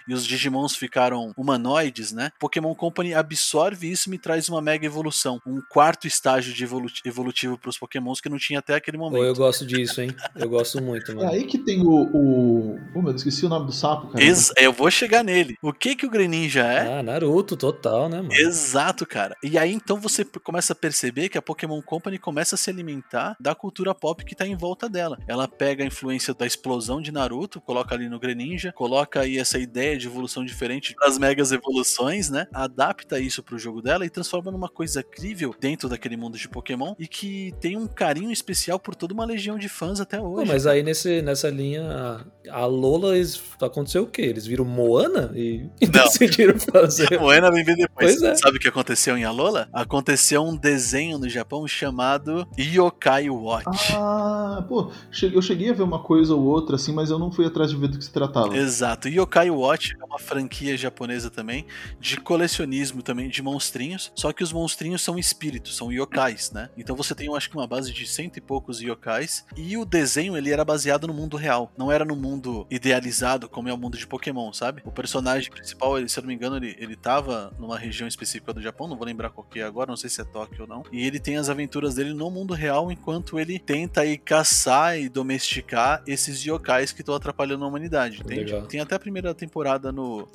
[0.07, 2.31] e os Digimons ficaram humanoides, né?
[2.38, 6.77] Pokémon Company absorve isso e me traz uma mega evolução, um quarto estágio de evolução
[7.05, 9.25] evolutivo para os Pokémons que não tinha até aquele momento.
[9.25, 10.14] eu gosto disso, hein?
[10.35, 11.29] Eu gosto muito, mano.
[11.29, 12.11] É aí que tem o.
[12.12, 12.79] o...
[12.94, 14.25] Oh, meu esqueci o nome do sapo, cara.
[14.25, 15.57] Ex eu vou chegar nele.
[15.62, 16.99] O que que o Greninja é?
[16.99, 18.33] Ah, Naruto, total, né, mano?
[18.33, 19.35] Exato, cara.
[19.42, 23.37] E aí então você começa a perceber que a Pokémon Company começa a se alimentar
[23.40, 25.18] da cultura pop que tá em volta dela.
[25.27, 29.59] Ela pega a influência da explosão de Naruto, coloca ali no Greninja, coloca aí essa
[29.59, 32.47] ideia de evolução diferente das megas evoluções, né?
[32.53, 36.67] Adapta isso pro jogo dela e transforma numa coisa crível dentro daquele mundo de Pokémon
[36.67, 40.45] Pokémon e que tem um carinho especial por toda uma legião de fãs até hoje.
[40.47, 43.15] Pô, mas aí nesse, nessa linha, a Lola
[43.61, 44.23] aconteceu o quê?
[44.23, 47.15] Eles viram Moana e, e decidiram fazer.
[47.15, 48.21] A Moana vem vir depois.
[48.23, 48.35] É.
[48.35, 49.69] Sabe o que aconteceu em Alola?
[49.73, 53.93] Aconteceu um desenho no Japão chamado Yokai Watch.
[53.95, 54.91] Ah, pô,
[55.23, 57.77] eu cheguei a ver uma coisa ou outra assim, mas eu não fui atrás de
[57.77, 58.57] ver do que se tratava.
[58.57, 59.09] Exato.
[59.09, 61.67] Yokai Watch é uma uma franquia japonesa também
[62.01, 66.71] de colecionismo também de monstrinhos, só que os monstrinhos são espíritos, são yokais, né?
[66.77, 69.85] Então você tem, eu acho que uma base de cento e poucos yokais e o
[69.85, 72.36] desenho ele era baseado no mundo real, não era no mundo
[72.70, 74.83] idealizado como é o mundo de Pokémon, sabe?
[74.85, 78.53] O personagem principal, ele, se eu não me engano, ele, ele tava numa região específica
[78.53, 80.68] do Japão, não vou lembrar qual que é agora, não sei se é Tóquio ou
[80.68, 84.99] não, e ele tem as aventuras dele no mundo real enquanto ele tenta aí caçar
[84.99, 88.53] e domesticar esses yokais que estão atrapalhando a humanidade, entende?
[88.53, 88.66] Legal.
[88.66, 90.29] Tem até a primeira temporada no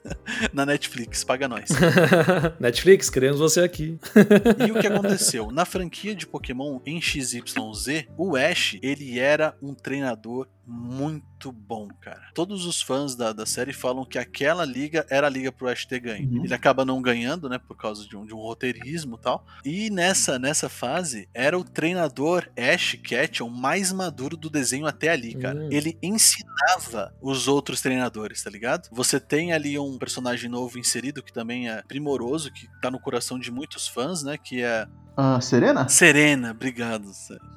[0.52, 1.68] na Netflix, paga nós.
[2.58, 3.98] Netflix, queremos você aqui.
[4.66, 5.50] E o que aconteceu?
[5.50, 12.30] Na franquia de Pokémon em XYZ, o Ash, ele era um treinador muito bom, cara.
[12.34, 15.86] Todos os fãs da, da série falam que aquela liga era a liga pro Ash
[15.86, 16.28] ter ganho.
[16.28, 16.44] Uhum.
[16.44, 19.46] Ele acaba não ganhando, né, por causa de um, de um roteirismo e tal.
[19.64, 25.34] E nessa, nessa fase, era o treinador Ash Ketchum mais maduro do desenho até ali,
[25.34, 25.58] cara.
[25.58, 25.68] Hum.
[25.72, 28.88] Ele ensinava os outros treinadores, tá ligado?
[28.92, 33.38] Você tem ali um personagem novo inserido que também é primoroso, que tá no coração
[33.38, 34.86] de muitos fãs, né, que é
[35.20, 35.88] Ah, Serena?
[35.88, 37.10] Serena, obrigado.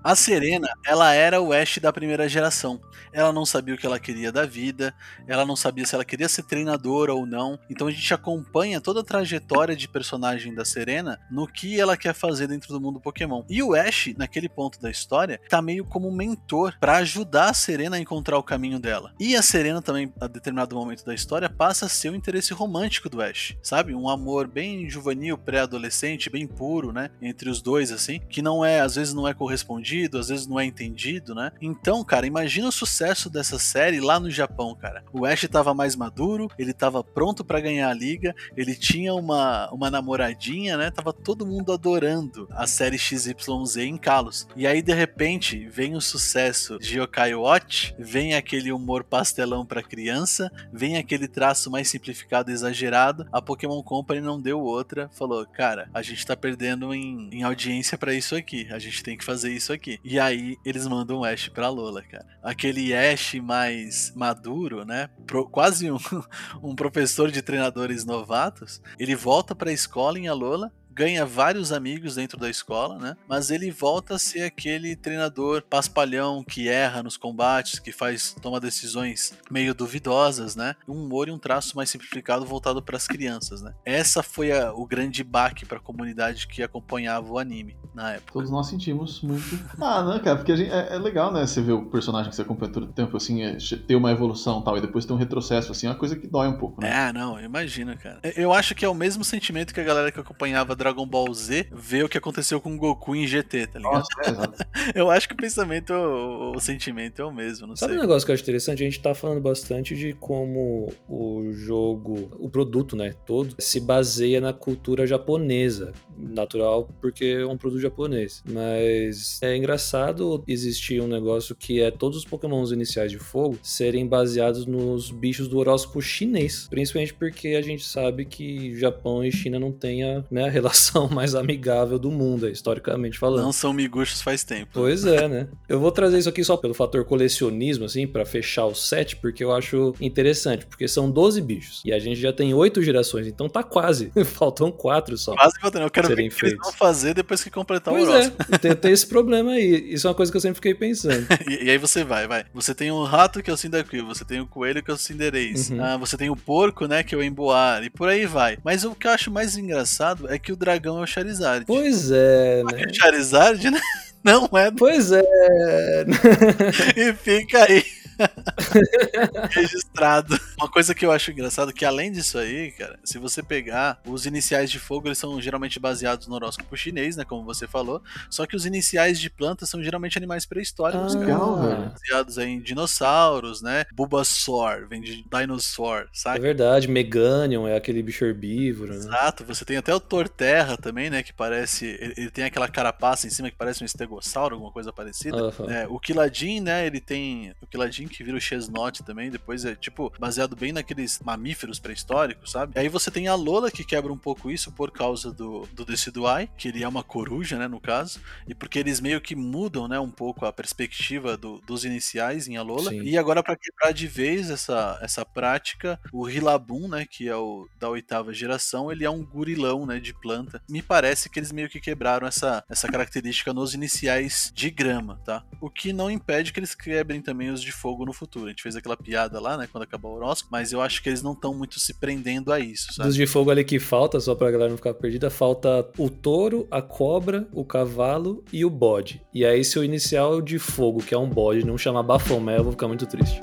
[0.03, 2.81] A Serena, ela era o Ash da primeira geração.
[3.13, 4.91] Ela não sabia o que ela queria da vida,
[5.27, 7.59] ela não sabia se ela queria ser treinadora ou não.
[7.69, 12.15] Então a gente acompanha toda a trajetória de personagem da Serena no que ela quer
[12.15, 13.43] fazer dentro do mundo Pokémon.
[13.47, 17.95] E o Ash, naquele ponto da história, tá meio como mentor pra ajudar a Serena
[17.97, 19.13] a encontrar o caminho dela.
[19.19, 23.07] E a Serena também, a determinado momento da história, passa a ser o interesse romântico
[23.07, 23.93] do Ash, sabe?
[23.93, 27.11] Um amor bem juvenil, pré-adolescente, bem puro, né?
[27.21, 30.59] Entre os dois, assim, que não é, às vezes não é correspondido, às vezes não
[30.59, 31.51] é entendido, né?
[31.61, 35.03] Então, cara, imagina o sucesso dessa série lá no Japão, cara.
[35.13, 39.69] O Ash tava mais maduro, ele tava pronto pra ganhar a liga, ele tinha uma,
[39.71, 40.89] uma namoradinha, né?
[40.89, 44.47] Tava todo mundo adorando a série XYZ em Kalos.
[44.55, 49.83] E aí, de repente, vem o sucesso de Yokai Watch, vem aquele humor pastelão pra
[49.83, 53.27] criança, vem aquele traço mais simplificado e exagerado.
[53.31, 57.97] A Pokémon Company não deu outra, falou: cara, a gente tá perdendo em, em audiência
[57.97, 59.99] pra isso aqui, a gente tem que fazer isso aqui.
[60.03, 62.25] E aí eles mandam o Ash pra Lola, cara.
[62.43, 65.09] Aquele Ash mais maduro, né?
[65.25, 65.97] Pro- quase um,
[66.61, 68.81] um professor de treinadores novatos.
[68.99, 70.71] Ele volta pra escola em Alola.
[71.01, 73.17] Ganha vários amigos dentro da escola, né?
[73.27, 78.59] Mas ele volta a ser aquele treinador paspalhão que erra nos combates, que faz toma
[78.59, 80.75] decisões meio duvidosas, né?
[80.87, 83.73] Um humor e um traço mais simplificado voltado para as crianças, né?
[83.83, 88.33] Essa foi a- o grande baque para a comunidade que acompanhava o anime na época.
[88.33, 89.41] Todos nós sentimos muito.
[89.81, 91.47] Ah, não, cara, porque gente, é, é legal, né?
[91.47, 94.59] Você ver o personagem que você acompanha todo o tempo, assim, é, ter uma evolução
[94.61, 96.79] e tal, e depois ter um retrocesso, assim, é uma coisa que dói um pouco,
[96.79, 97.09] né?
[97.09, 98.19] É, não, imagina, cara.
[98.35, 101.67] Eu acho que é o mesmo sentimento que a galera que acompanhava Dragon Ball Z
[101.71, 103.93] vê o que aconteceu com o Goku em GT, tá ligado?
[103.93, 104.91] Nossa, é.
[104.99, 107.99] Eu acho que o pensamento, o, o sentimento é o mesmo, não Sabe sei.
[107.99, 108.81] um negócio que eu acho interessante?
[108.81, 114.41] A gente tá falando bastante de como o jogo, o produto, né, todo, se baseia
[114.41, 115.93] na cultura japonesa.
[116.17, 118.43] Natural, porque é um produto japonês.
[118.47, 124.07] Mas é engraçado existir um negócio que é todos os pokémons iniciais de fogo serem
[124.07, 126.67] baseados nos bichos do horóscopo chinês.
[126.69, 131.09] Principalmente porque a gente sabe que Japão e China não têm a, né, a relação
[131.11, 133.43] mais amigável do mundo, historicamente falando.
[133.43, 134.71] Não são miguxos faz tempo.
[134.73, 135.47] Pois é, né?
[135.67, 139.43] Eu vou trazer isso aqui só pelo fator colecionismo, assim, pra fechar o set, porque
[139.43, 143.49] eu acho interessante, porque são 12 bichos e a gente já tem 8 gerações, então
[143.49, 144.11] tá quase.
[144.25, 145.35] Faltam 4 só.
[145.35, 145.85] Quase que eu tenho.
[145.85, 148.57] Eu quero ver o que eles vão fazer depois que completar Pois o é, horóscopo.
[148.59, 149.93] tem, tem esse problema aí.
[149.93, 151.27] Isso é uma coisa que eu sempre fiquei pensando.
[151.47, 152.45] E, e aí você vai, vai.
[152.53, 154.97] Você tem o rato que é o Cyndaquil, você tem o coelho que é o
[154.97, 155.83] Cinderace, Uhum.
[155.83, 158.57] ah, você tem o porco, né, que é o Emboar, e por aí vai.
[158.63, 161.65] Mas o que eu acho mais engraçado é que o dragão é o Charizard.
[161.65, 162.85] Pois é, né?
[162.89, 163.81] O Charizard, né?
[164.23, 165.21] Não é, Pois é.
[166.95, 167.83] e fica aí.
[169.51, 170.37] registrado.
[170.59, 173.99] Uma coisa que eu acho engraçado é que além disso aí, cara, se você pegar
[174.05, 178.01] os iniciais de fogo, eles são geralmente baseados no horóscopo chinês, né, como você falou,
[178.29, 181.31] só que os iniciais de planta são geralmente animais pré-históricos, Ah, cara.
[181.31, 181.91] legal.
[181.91, 183.85] Baseados aí em dinossauros, né?
[183.93, 186.39] Bulbasaur, vem de dinosaur, É sabe?
[186.39, 188.97] verdade, Meganium é aquele bicho herbívoro, né?
[188.97, 191.23] Exato, você tem até o Torterra também, né?
[191.23, 191.85] Que parece.
[191.85, 195.37] Ele, ele tem aquela carapaça em cima que parece um estegossauro, alguma coisa parecida.
[195.37, 195.69] Aham.
[195.71, 196.85] É, o Kiladin, né?
[196.85, 197.53] Ele tem.
[197.61, 199.29] O Kiladin que vira o Chesnot também.
[199.31, 202.77] Depois é tipo baseado bem naqueles mamíferos pré-históricos, sabe?
[202.79, 206.49] Aí você tem a Lola que quebra um pouco isso por causa do, do Decidueye,
[206.57, 207.67] que ele é uma coruja, né?
[207.67, 208.19] No caso.
[208.47, 209.99] E porque eles meio que mudam, né?
[209.99, 212.89] Um pouco a perspectiva do- dos iniciais em Alola.
[212.91, 213.01] Sim.
[213.03, 217.05] E agora, pra quebrar de vez essa, essa prática, o Rilabum, né?
[217.09, 219.99] Que é o da oitava geração, ele é um gurilão, né?
[219.99, 220.61] De planta.
[220.69, 225.43] Me parece que eles meio que quebraram essa, essa característica nos iniciais de grama, tá?
[225.59, 228.45] O que não impede que eles quebrem também os de fogo no futuro.
[228.45, 231.09] A gente fez aquela piada lá, né, quando acabou o horóscopo, mas eu acho que
[231.09, 233.07] eles não estão muito se prendendo a isso, sabe?
[233.07, 236.67] Dos de fogo ali que falta, só pra galera não ficar perdida, falta o touro,
[236.69, 239.21] a cobra, o cavalo e o bode.
[239.33, 242.63] E aí, se o inicial de fogo, que é um bode, não chamar Bafomé, eu
[242.63, 243.41] vou ficar muito triste.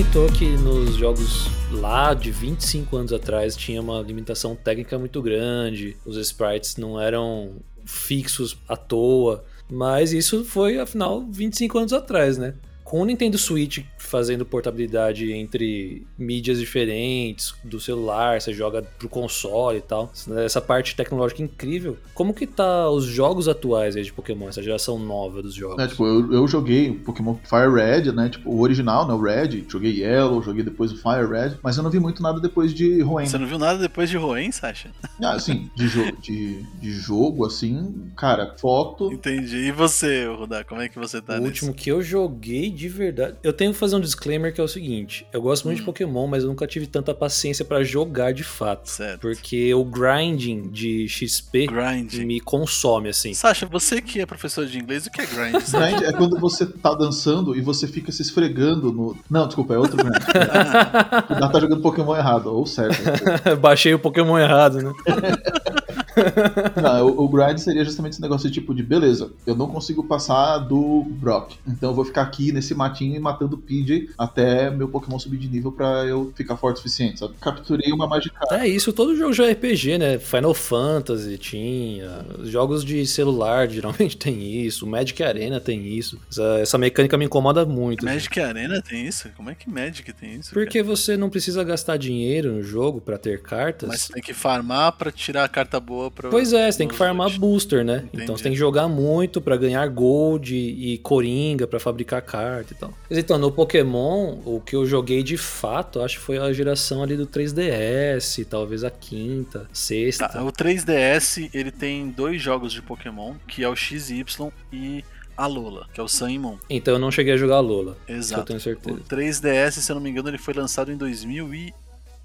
[0.00, 5.94] Comentou que nos jogos lá de 25 anos atrás tinha uma limitação técnica muito grande,
[6.06, 12.54] os sprites não eram fixos à toa, mas isso foi, afinal, 25 anos atrás, né?
[12.90, 19.78] Com o Nintendo Switch fazendo portabilidade entre mídias diferentes, do celular, você joga pro console
[19.78, 20.12] e tal,
[20.44, 21.96] essa parte tecnológica incrível.
[22.12, 25.78] Como que tá os jogos atuais aí de Pokémon, essa geração nova dos jogos?
[25.78, 28.28] É, tipo, eu, eu joguei Pokémon Fire Red, né?
[28.28, 29.14] Tipo, o original, né?
[29.14, 32.40] O Red, joguei Yellow, joguei depois o Fire Red, mas eu não vi muito nada
[32.40, 33.26] depois de Hoenn.
[33.26, 34.90] Você não viu nada depois de Roen, Sasha?
[35.22, 39.12] Ah, assim, de, jo de, de jogo, assim, cara, foto.
[39.12, 39.58] Entendi.
[39.58, 41.46] E você, Rudá, como é que você tá o nesse?
[41.46, 43.36] último que eu joguei de verdade.
[43.42, 45.80] Eu tenho que fazer um disclaimer que é o seguinte: eu gosto muito Hum.
[45.80, 48.88] de Pokémon, mas eu nunca tive tanta paciência pra jogar de fato.
[48.88, 49.20] Certo.
[49.20, 52.14] Porque o grinding de XP Grind.
[52.24, 53.34] me consome, assim.
[53.34, 55.62] Sasha, você que é professor de inglês, o que é grind?
[55.70, 59.16] Grind é quando você tá dançando e você fica se esfregando no.
[59.28, 60.14] Não, desculpa, é outro grind.
[61.30, 62.98] O Dá tá jogando Pokémon errado, ou certo.
[63.60, 64.92] Baixei o Pokémon errado, né?
[66.80, 70.04] Não, o, o grind seria justamente esse negócio de tipo de beleza, eu não consigo
[70.04, 74.70] passar do Brock, então eu vou ficar aqui nesse matinho e matando o PJ até
[74.70, 77.34] meu Pokémon subir de nível pra eu ficar forte o suficiente, sabe?
[77.40, 78.52] Capturei uma Magikarp.
[78.52, 80.18] É isso, todo jogo já é RPG, né?
[80.18, 86.18] Final Fantasy tinha, jogos de celular geralmente tem isso, Magic Arena tem isso.
[86.30, 88.04] Essa, essa mecânica me incomoda muito.
[88.04, 88.14] assim.
[88.14, 89.28] Magic Arena tem isso?
[89.36, 90.52] Como é que Magic tem isso?
[90.52, 93.88] Porque você não precisa gastar dinheiro no jogo pra ter cartas.
[93.88, 93.92] cara?
[93.92, 96.28] Mas você tem que farmar pra tirar a carta boa pra.
[96.30, 97.38] Pois é, você tem que farmar loot.
[97.40, 98.04] booster, né?
[98.06, 98.24] Entendi.
[98.24, 102.72] Então você tem que jogar muito pra ganhar gold e, e coringa pra fabricar carta
[102.72, 102.92] e tal.
[103.08, 107.02] Mas então, no Pokémon, o que eu joguei de fato, acho que foi a geração
[107.02, 110.28] ali do 3DS, talvez a quinta, sexta.
[110.28, 114.24] Tá, o 3DS ele tem dois jogos de Pokémon, que é o XY
[114.72, 115.04] e
[115.36, 116.58] a Lola, que é o Sun e Moon.
[116.68, 117.96] Então eu não cheguei a jogar a Lola.
[118.06, 118.44] Que eu Exato.
[118.44, 119.00] tenho O certeza.
[119.08, 120.96] 3DS, se eu não me engano, ele foi lançado em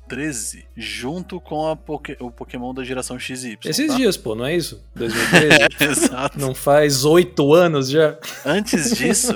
[0.08, 3.58] 2013, junto com a Poké- o Pokémon da geração XY.
[3.66, 3.96] Esses tá?
[3.96, 4.84] dias, pô, não é isso?
[4.96, 5.68] 2013?
[5.92, 6.40] Exato.
[6.40, 8.18] não faz oito anos já?
[8.46, 9.34] Antes disso,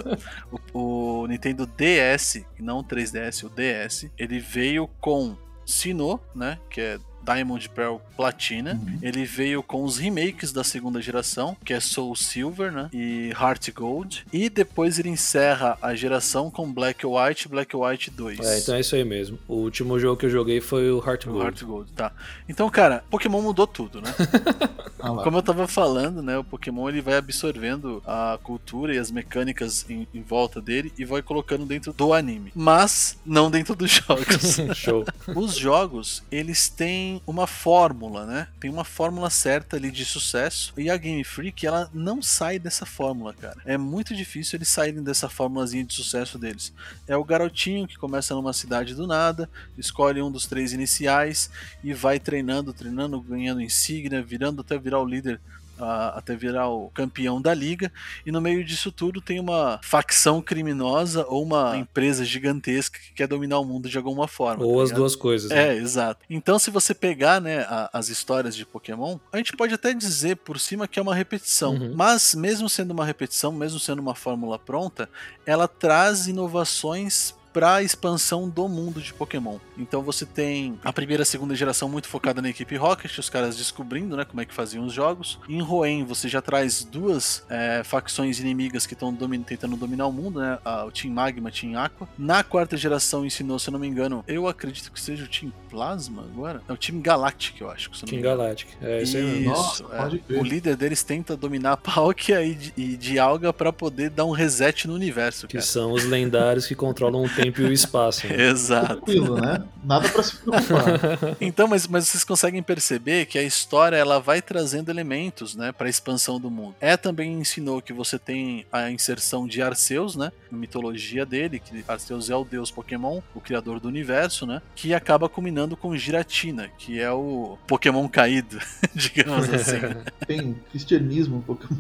[0.74, 6.82] o, o Nintendo DS, não o 3DS, o DS, ele veio com Sinnoh, né, que
[6.82, 6.98] é
[7.30, 8.74] Diamond Pearl Platina.
[8.74, 9.00] Uhum.
[9.02, 13.72] Ele veio com os remakes da segunda geração, que é Soul Silver, né, e Heart
[13.74, 14.26] Gold.
[14.34, 18.40] E depois ele encerra a geração com Black White e Black White 2.
[18.40, 19.38] É, então é isso aí mesmo.
[19.48, 21.46] O último jogo que eu joguei foi o Heart O Gold.
[21.46, 22.12] Heart Gold, tá.
[22.48, 24.14] Então, cara, Pokémon mudou tudo, né?
[25.00, 26.38] Como eu tava falando, né?
[26.38, 31.06] O Pokémon ele vai absorvendo a cultura e as mecânicas em, em volta dele e
[31.06, 32.52] vai colocando dentro do anime.
[32.54, 34.58] Mas não dentro dos jogos.
[34.76, 35.06] Show.
[35.36, 38.48] Os jogos, eles têm uma fórmula, né?
[38.60, 40.74] Tem uma fórmula certa ali de sucesso.
[40.78, 43.62] E a Game Freak, ela não sai dessa fórmula, cara.
[43.66, 46.74] É muito difícil eles saírem dessa fórmulazinha de sucesso deles.
[47.08, 51.50] É o garotinho que começa numa cidade do nada, escolhe um dos três iniciais
[51.84, 55.40] e vai treinando, treinando, ganhando insígnia, virando até virar o líder.
[55.80, 57.92] Ah, até virar o campeão da liga,
[58.26, 63.28] e no meio disso tudo tem uma facção criminosa ou uma empresa gigantesca que quer
[63.28, 64.64] dominar o mundo de alguma forma.
[64.66, 64.98] Ou tá as ligado?
[65.00, 65.50] duas coisas.
[65.50, 65.70] né?
[65.70, 66.26] É, exato.
[66.30, 70.38] Então, se você pegar né, a- as histórias de Pokémon, a gente pode até dizer
[70.38, 71.74] por cima que é uma repetição.
[71.74, 71.94] Uhum.
[71.96, 75.10] Mas, mesmo sendo uma repetição, mesmo sendo uma fórmula pronta,
[75.46, 79.58] ela traz inovações para a expansão do mundo de Pokémon.
[79.78, 83.30] Então você tem a primeira e a segunda geração muito focada na equipe Rocket, os
[83.30, 85.40] caras descobrindo né, como é que faziam os jogos.
[85.48, 90.40] Em Hoenn você já traz duas é, facções inimigas que estão tentando dominar o mundo,
[90.40, 90.60] né?
[90.64, 92.08] a- o Team Magma, Team Aqua.
[92.18, 95.52] Na quarta geração ensinou, se eu não me engano, eu acredito que seja o Team
[95.70, 96.62] Plasma agora.
[96.68, 97.90] É o Team Galactic, eu acho.
[97.96, 98.22] Se eu não Team.
[98.22, 98.68] Galactic.
[98.82, 99.52] É isso aí mesmo.
[99.54, 100.38] Isso, Nossa, é.
[100.40, 104.32] O líder deles tenta dominar a Palkia e, de- e Dialga pra poder dar um
[104.32, 105.66] reset no universo, Que cara.
[105.66, 108.28] são os lendários que controlam o tempo e o espaço.
[108.28, 108.48] né?
[108.48, 108.88] Exato.
[108.88, 109.64] Tranquilo, né?
[109.84, 110.90] Nada pra se preocupar.
[111.42, 115.90] Então, mas, mas vocês conseguem perceber que a história ela vai trazendo elementos, né, para
[115.90, 116.76] expansão do mundo.
[116.80, 121.84] É também ensinou que você tem a inserção de Arceus, né, na mitologia dele, que
[121.88, 126.70] Arceus é o deus Pokémon, o criador do universo, né, que acaba culminando com Giratina,
[126.78, 128.60] que é o Pokémon caído,
[128.94, 129.80] digamos assim.
[130.28, 131.80] Tem cristianismo, Pokémon.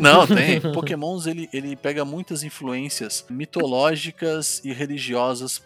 [0.00, 0.60] Não, tem.
[0.60, 4.97] Pokémons ele, ele pega muitas influências mitológicas e religiosas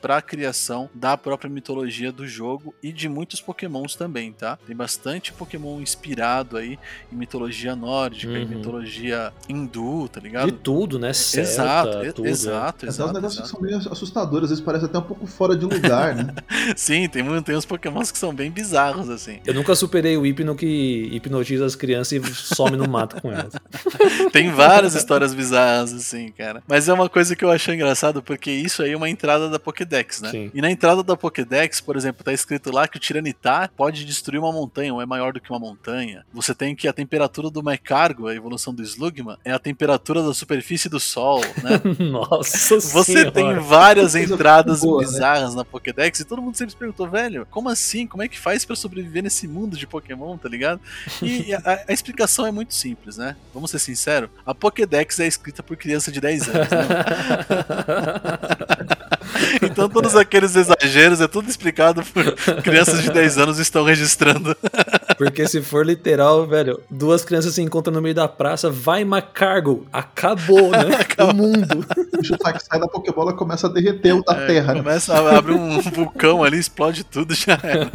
[0.00, 4.58] para a criação da própria mitologia do jogo e de muitos Pokémons também, tá?
[4.66, 6.78] Tem bastante Pokémon inspirado aí
[7.12, 8.48] em mitologia nórdica, em Uhum.
[8.48, 10.46] mitologia hindu, tá ligado?
[10.46, 11.12] De tudo, né?
[11.12, 12.30] Celta, exato, e- tudo, é.
[12.30, 13.48] exato, Até os exato, negócios que exato.
[13.48, 16.34] são meio assustadores, às vezes parece até um pouco fora de lugar, né?
[16.76, 19.40] Sim, tem, tem uns Pokémons que são bem bizarros, assim.
[19.46, 23.52] Eu nunca superei o hipno que hipnotiza as crianças e some no mato com elas.
[24.32, 26.62] Tem várias histórias bizarras, assim, cara.
[26.66, 29.58] Mas é uma coisa que eu achei engraçado, porque isso aí é uma entrada da
[29.58, 30.30] Pokédex, né?
[30.32, 30.50] Sim.
[30.52, 34.40] E na entrada da Pokédex, por exemplo, tá escrito lá que o Tiranitar pode destruir
[34.40, 36.26] uma montanha, ou é maior do que uma montanha.
[36.32, 40.34] Você tem que a temperatura do Mecargo, a evolução do Slugma, é a temperatura da
[40.34, 41.80] superfície do Sol, né?
[42.10, 43.30] Nossa Você senhora.
[43.30, 45.06] tem várias entradas boa, né?
[45.06, 48.06] bizarras na Pokédex e todo mundo sempre se perguntou, velho, como assim?
[48.06, 50.80] Como é que faz pra sobreviver nesse mundo de Pokémon, tá ligado?
[51.22, 53.36] E a, a explicação é muito simples, né?
[53.54, 56.88] Vamos ser sinceros, a Pokédex é escrita por criança de 10 anos, né?
[59.62, 64.56] Então todos aqueles exageros é tudo explicado por crianças de 10 anos estão registrando.
[65.16, 69.86] Porque se for literal, velho, duas crianças se encontram no meio da praça, vai Macargo,
[69.92, 70.98] acabou, né?
[71.22, 71.86] O mundo.
[72.14, 74.74] O bicho tá que sai da Pokébola e começa a derreter o da É, Terra,
[74.74, 74.82] né?
[74.82, 77.90] Começa a abrir um vulcão ali, explode tudo já era.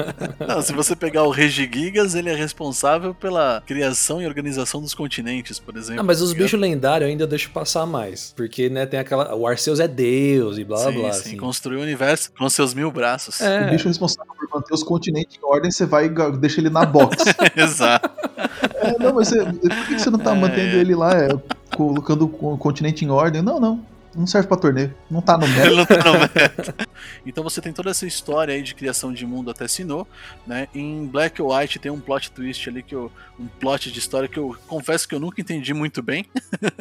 [0.47, 5.59] Não, se você pegar o Regigigas, ele é responsável pela criação e organização dos continentes,
[5.59, 5.99] por exemplo.
[5.99, 8.33] Ah, mas os tá bichos lendários ainda deixo passar mais.
[8.35, 9.35] Porque, né, tem aquela.
[9.35, 11.13] O Arceus é Deus e blá blá sim, blá.
[11.13, 11.37] sim, assim.
[11.37, 13.39] construiu o universo com seus mil braços.
[13.39, 16.69] O É, bicho responsável por manter os continentes em ordem, você vai e deixa ele
[16.69, 17.23] na box.
[17.55, 18.09] Exato.
[18.75, 21.29] É, não, mas você, por que você não tá mantendo ele lá, é,
[21.75, 23.41] colocando o continente em ordem?
[23.41, 23.85] Não, não.
[24.17, 24.95] Não serve pra torneio.
[25.11, 25.85] Não tá no meta.
[25.85, 26.75] tá no meta.
[27.23, 30.07] Então você tem toda essa história aí de criação de mundo até Sinnoh,
[30.45, 30.67] né?
[30.73, 34.39] Em Black White tem um plot twist ali que eu, um plot de história que
[34.39, 36.25] eu confesso que eu nunca entendi muito bem,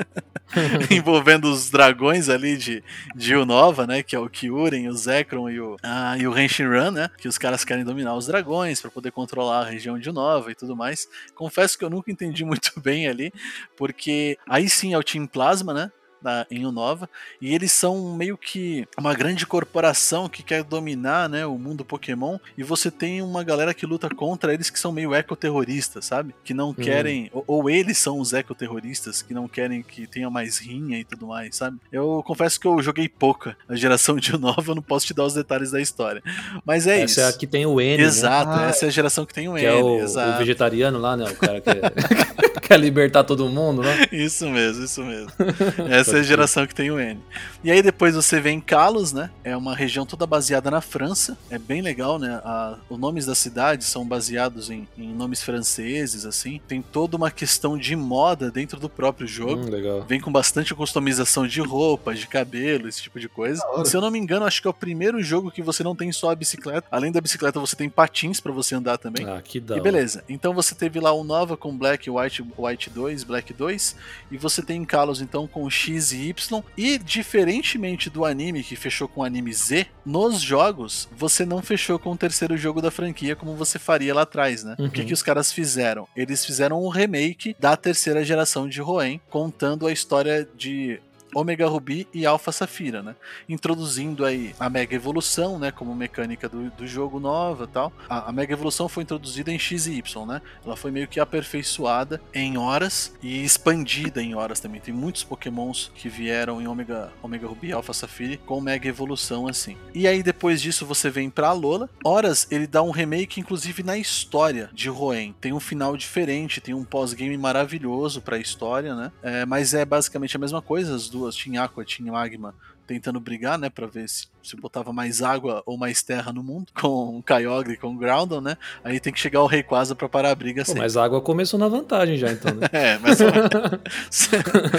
[0.90, 2.82] envolvendo os dragões ali de
[3.14, 4.02] de Unova, né?
[4.02, 7.10] Que é o Kyurem, o Zekrom e o ah, e o Henshinran, né?
[7.18, 10.54] Que os caras querem dominar os dragões para poder controlar a região de Unova e
[10.54, 11.06] tudo mais.
[11.34, 13.30] Confesso que eu nunca entendi muito bem ali,
[13.76, 15.92] porque aí sim é o Team Plasma, né?
[16.26, 17.08] Da, em Unova,
[17.40, 22.38] e eles são meio que uma grande corporação que quer dominar né, o mundo Pokémon,
[22.58, 26.34] e você tem uma galera que luta contra eles que são meio ecoterroristas, sabe?
[26.42, 30.58] Que não querem, ou, ou eles são os ecoterroristas, que não querem que tenha mais
[30.58, 31.78] rinha e tudo mais, sabe?
[31.92, 35.24] Eu confesso que eu joguei pouca a geração de Unova, eu não posso te dar
[35.24, 36.22] os detalhes da história.
[36.64, 37.20] Mas é isso.
[37.20, 37.98] essa é a que tem o N.
[37.98, 38.02] né?
[38.02, 40.98] Exato, Ah, essa é a geração que tem o Que N, é o, o vegetariano
[40.98, 41.24] lá, né?
[41.30, 41.70] O cara que
[42.66, 44.06] quer libertar todo mundo, né?
[44.10, 45.30] Isso mesmo, isso mesmo.
[45.88, 47.20] Essa é a geração que tem o N.
[47.62, 49.30] E aí depois você vem Kalos, né?
[49.44, 51.36] É uma região toda baseada na França.
[51.50, 52.40] É bem legal, né?
[52.44, 56.60] A- os nomes das cidades são baseados em, em nomes franceses, assim.
[56.66, 59.62] Tem toda uma questão de moda dentro do próprio jogo.
[59.62, 60.02] Hum, legal.
[60.08, 63.62] Vem com bastante customização de roupa, de cabelo, esse tipo de coisa.
[63.84, 66.10] Se eu não me engano, acho que é o primeiro jogo que você não tem
[66.12, 66.86] só a bicicleta.
[66.90, 69.26] Além da bicicleta, você tem patins pra você andar também.
[69.26, 72.90] Ah, que da E beleza, então você teve lá o Nova com Black, White, White
[72.90, 73.96] 2, Black 2,
[74.30, 76.62] e você tem Kalos então com X e Y.
[76.76, 81.98] E diferentemente do anime que fechou com o anime Z, nos jogos você não fechou
[81.98, 84.74] com o terceiro jogo da franquia como você faria lá atrás, né?
[84.78, 85.06] O que, Uhum.
[85.08, 86.08] que os caras fizeram?
[86.16, 91.00] Eles fizeram um remake da terceira geração de Roen, contando a história de
[91.36, 93.14] Omega Ruby e Alpha Safira, né?
[93.48, 95.70] Introduzindo aí a Mega Evolução, né?
[95.70, 97.92] Como mecânica do, do jogo nova tal.
[98.08, 100.40] A, a Mega Evolução foi introduzida em X e Y, né?
[100.64, 104.80] Ela foi meio que aperfeiçoada em horas e expandida em horas também.
[104.80, 109.46] Tem muitos pokémons que vieram em Omega, Omega Ruby e Alpha Safira com Mega Evolução
[109.46, 109.76] assim.
[109.94, 111.88] E aí depois disso você vem pra Alola.
[112.04, 115.34] Horas ele dá um remake inclusive na história de Roen.
[115.40, 119.12] Tem um final diferente, tem um pós-game maravilhoso pra história, né?
[119.22, 122.54] É, mas é basicamente a mesma coisa, as duas, Team Aqua, Team Magma,
[122.86, 126.66] tentando brigar, né, Pra ver se, se botava mais água ou mais terra no mundo,
[126.80, 128.56] com o Kyogre e com o Groudon, né?
[128.84, 130.82] Aí tem que chegar o Rayquaza pra parar a briga Pô, sempre.
[130.82, 132.66] mas a água começou na vantagem já, então, né?
[132.76, 133.18] É, mas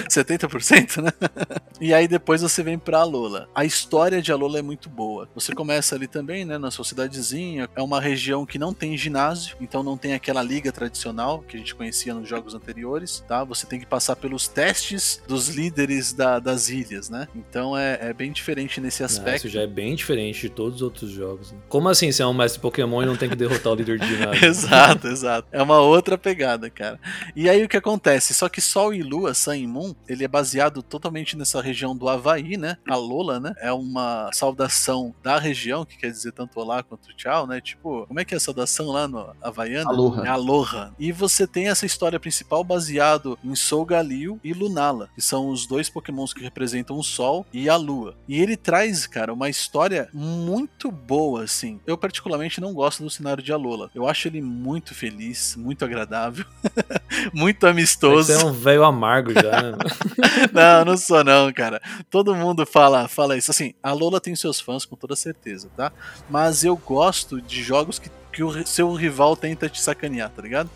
[0.10, 1.12] 70%, né?
[1.80, 3.50] E aí depois você vem pra Alola.
[3.54, 5.30] A história de Alola é muito boa.
[5.36, 7.70] Você começa ali também, né, na sua cidadezinha.
[7.76, 11.60] É uma região que não tem ginásio, então não tem aquela liga tradicional que a
[11.60, 13.44] gente conhecia nos jogos anteriores, tá?
[13.44, 17.28] Você tem que passar pelos testes dos líderes da- das ilhas, né?
[17.36, 19.48] Então é, é bem diferente nesse Ah, aspecto.
[19.48, 21.52] isso já é bem diferente de todos os outros jogos.
[21.52, 21.60] né?
[21.68, 24.08] Como assim você é um mestre Pokémon e não tem que derrotar o líder de
[24.08, 24.46] ginásio?
[24.46, 25.48] exato, exato.
[25.52, 27.00] É uma outra pegada, cara.
[27.36, 28.34] E aí o que acontece?
[28.34, 32.08] Só que Sol e Lua, Sun e Moon, ele é baseado totalmente nessa região do
[32.08, 32.78] Havaí, né?
[32.88, 33.54] A Lola, né?
[33.60, 37.60] É uma saudação da região, que quer dizer tanto olá quanto tchau, né?
[37.60, 39.90] Tipo, como é que é a saudação lá no Havaiana?
[39.90, 40.26] Aloha.
[40.26, 40.94] É Aloha.
[41.00, 45.90] E você tem essa história principal baseado em Solgaleo e Lunala, que são os dois
[45.90, 48.16] pokémons que representam o Sol e a Lua.
[48.28, 51.80] E ele traz, cara, uma história muito boa, assim.
[51.86, 53.90] Eu particularmente não gosto do cenário de Alola.
[53.94, 56.46] Eu acho ele muito feliz, muito agradável,
[57.34, 58.34] muito amistoso.
[58.34, 59.78] Você é um velho amargo já, né?
[60.54, 61.82] não, não sou não, cara.
[62.10, 63.52] Todo mundo fala, fala isso.
[63.52, 65.92] Assim, a Lola tem seus fãs com toda certeza, tá?
[66.30, 70.70] Mas eu gosto de jogos que que o seu rival tenta te sacanear, tá ligado?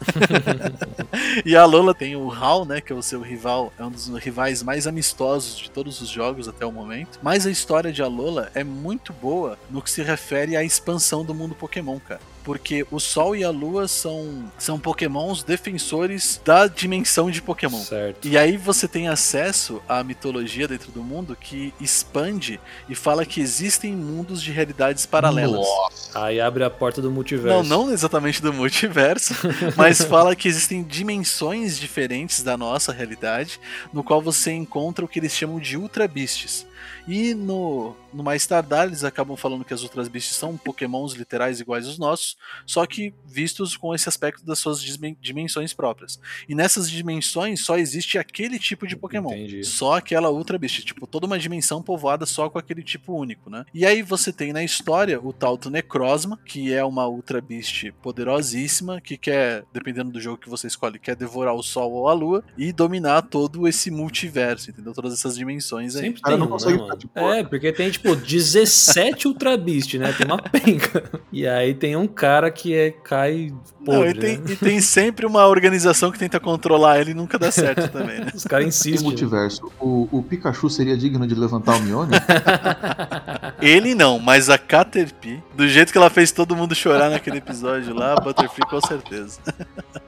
[1.46, 4.08] e a Lola tem o Hal, né, que é o seu rival, é um dos
[4.16, 7.20] rivais mais amistosos de todos os jogos até o momento.
[7.22, 11.36] Mas a história de Alola é muito boa no que se refere à expansão do
[11.36, 12.31] mundo Pokémon, cara.
[12.44, 17.80] Porque o Sol e a Lua são, são pokémons defensores da dimensão de Pokémon.
[17.80, 18.28] certo.
[18.28, 23.42] E aí você tem acesso à mitologia dentro do mundo que expande e fala que
[23.42, 25.62] existem mundos de realidades paralelas.
[25.62, 26.26] Nossa.
[26.26, 27.64] Aí abre a porta do multiverso.
[27.64, 29.34] Não, não exatamente do multiverso,
[29.78, 33.60] mas fala que existem dimensões diferentes da nossa realidade,
[33.94, 36.66] no qual você encontra o que eles chamam de Ultra Beasts.
[37.08, 41.60] E no, no Mais Tardar eles acabam falando que as Ultra Beasts são pokémons literais
[41.60, 44.82] iguais aos nossos, só que vistos com esse aspecto das suas
[45.22, 46.20] dimensões próprias.
[46.48, 49.32] E nessas dimensões só existe aquele tipo de Pokémon.
[49.32, 49.64] Entendi.
[49.64, 53.66] Só aquela Ultra Beast, tipo, toda uma dimensão povoada só com aquele tipo único, né?
[53.74, 57.92] E aí você tem na história o tal do Necrozma, que é uma Ultra Beast
[58.02, 62.14] poderosíssima, que quer, dependendo do jogo que você escolhe, quer devorar o Sol ou a
[62.14, 64.94] Lua e dominar todo esse multiverso, entendeu?
[64.94, 66.04] Todas essas dimensões aí.
[66.04, 67.00] Sempre cara tem não né, consegue mano?
[67.00, 70.14] ficar de É, porque tem, tipo, 17 Ultra Beast, né?
[70.14, 71.04] Tem uma penca.
[71.32, 73.54] E aí tem um cara que é, cai
[73.84, 74.44] podre, Não, e, tem, né?
[74.50, 78.32] e tem sempre uma organização que tenta controlar ele e nunca dá certo também, né?
[78.34, 79.02] Os caras insistem.
[79.02, 79.02] né?
[79.02, 82.12] multiverso, o, o Pikachu seria digno de levantar o Mione?
[83.62, 87.94] Ele não, mas a Caterpie, do jeito que ela fez todo mundo chorar naquele episódio
[87.94, 89.40] lá, a Butterfree com certeza.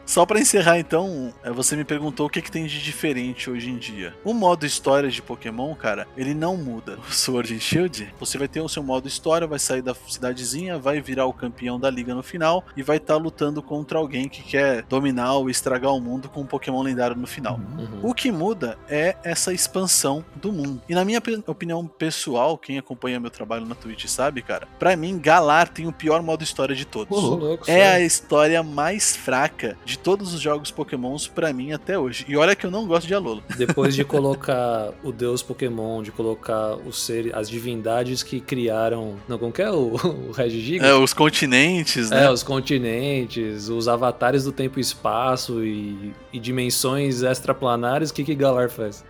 [0.05, 3.69] Só pra encerrar então, é, você me perguntou o que, que tem de diferente hoje
[3.69, 4.13] em dia.
[4.23, 6.99] O modo história de Pokémon, cara, ele não muda.
[7.07, 10.77] O Sword and Shield, você vai ter o seu modo história, vai sair da cidadezinha,
[10.77, 14.43] vai virar o campeão da liga no final e vai estar lutando contra alguém que
[14.43, 17.59] quer dominar ou estragar o mundo com um Pokémon lendário no final.
[17.77, 17.99] Uhum.
[18.03, 20.81] O que muda é essa expansão do mundo.
[20.87, 25.17] E na minha opinião pessoal, quem acompanha meu trabalho na Twitch sabe, cara, pra mim,
[25.17, 27.17] Galar tem o pior modo história de todos.
[27.17, 32.25] Louco, É a história mais fraca de todos os jogos Pokémons pra mim até hoje.
[32.27, 33.41] E olha que eu não gosto de Alola.
[33.57, 39.15] Depois de colocar o deus Pokémon, de colocar os seres, as divindades que criaram.
[39.27, 39.93] Não, como que é o,
[40.29, 40.87] o Regigigas?
[40.87, 42.25] É, os continentes, né?
[42.25, 48.23] É, os continentes, os avatares do tempo e espaço e, e dimensões extraplanares, o que
[48.23, 49.03] que Galar faz?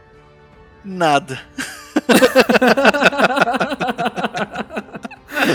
[0.84, 1.40] Nada.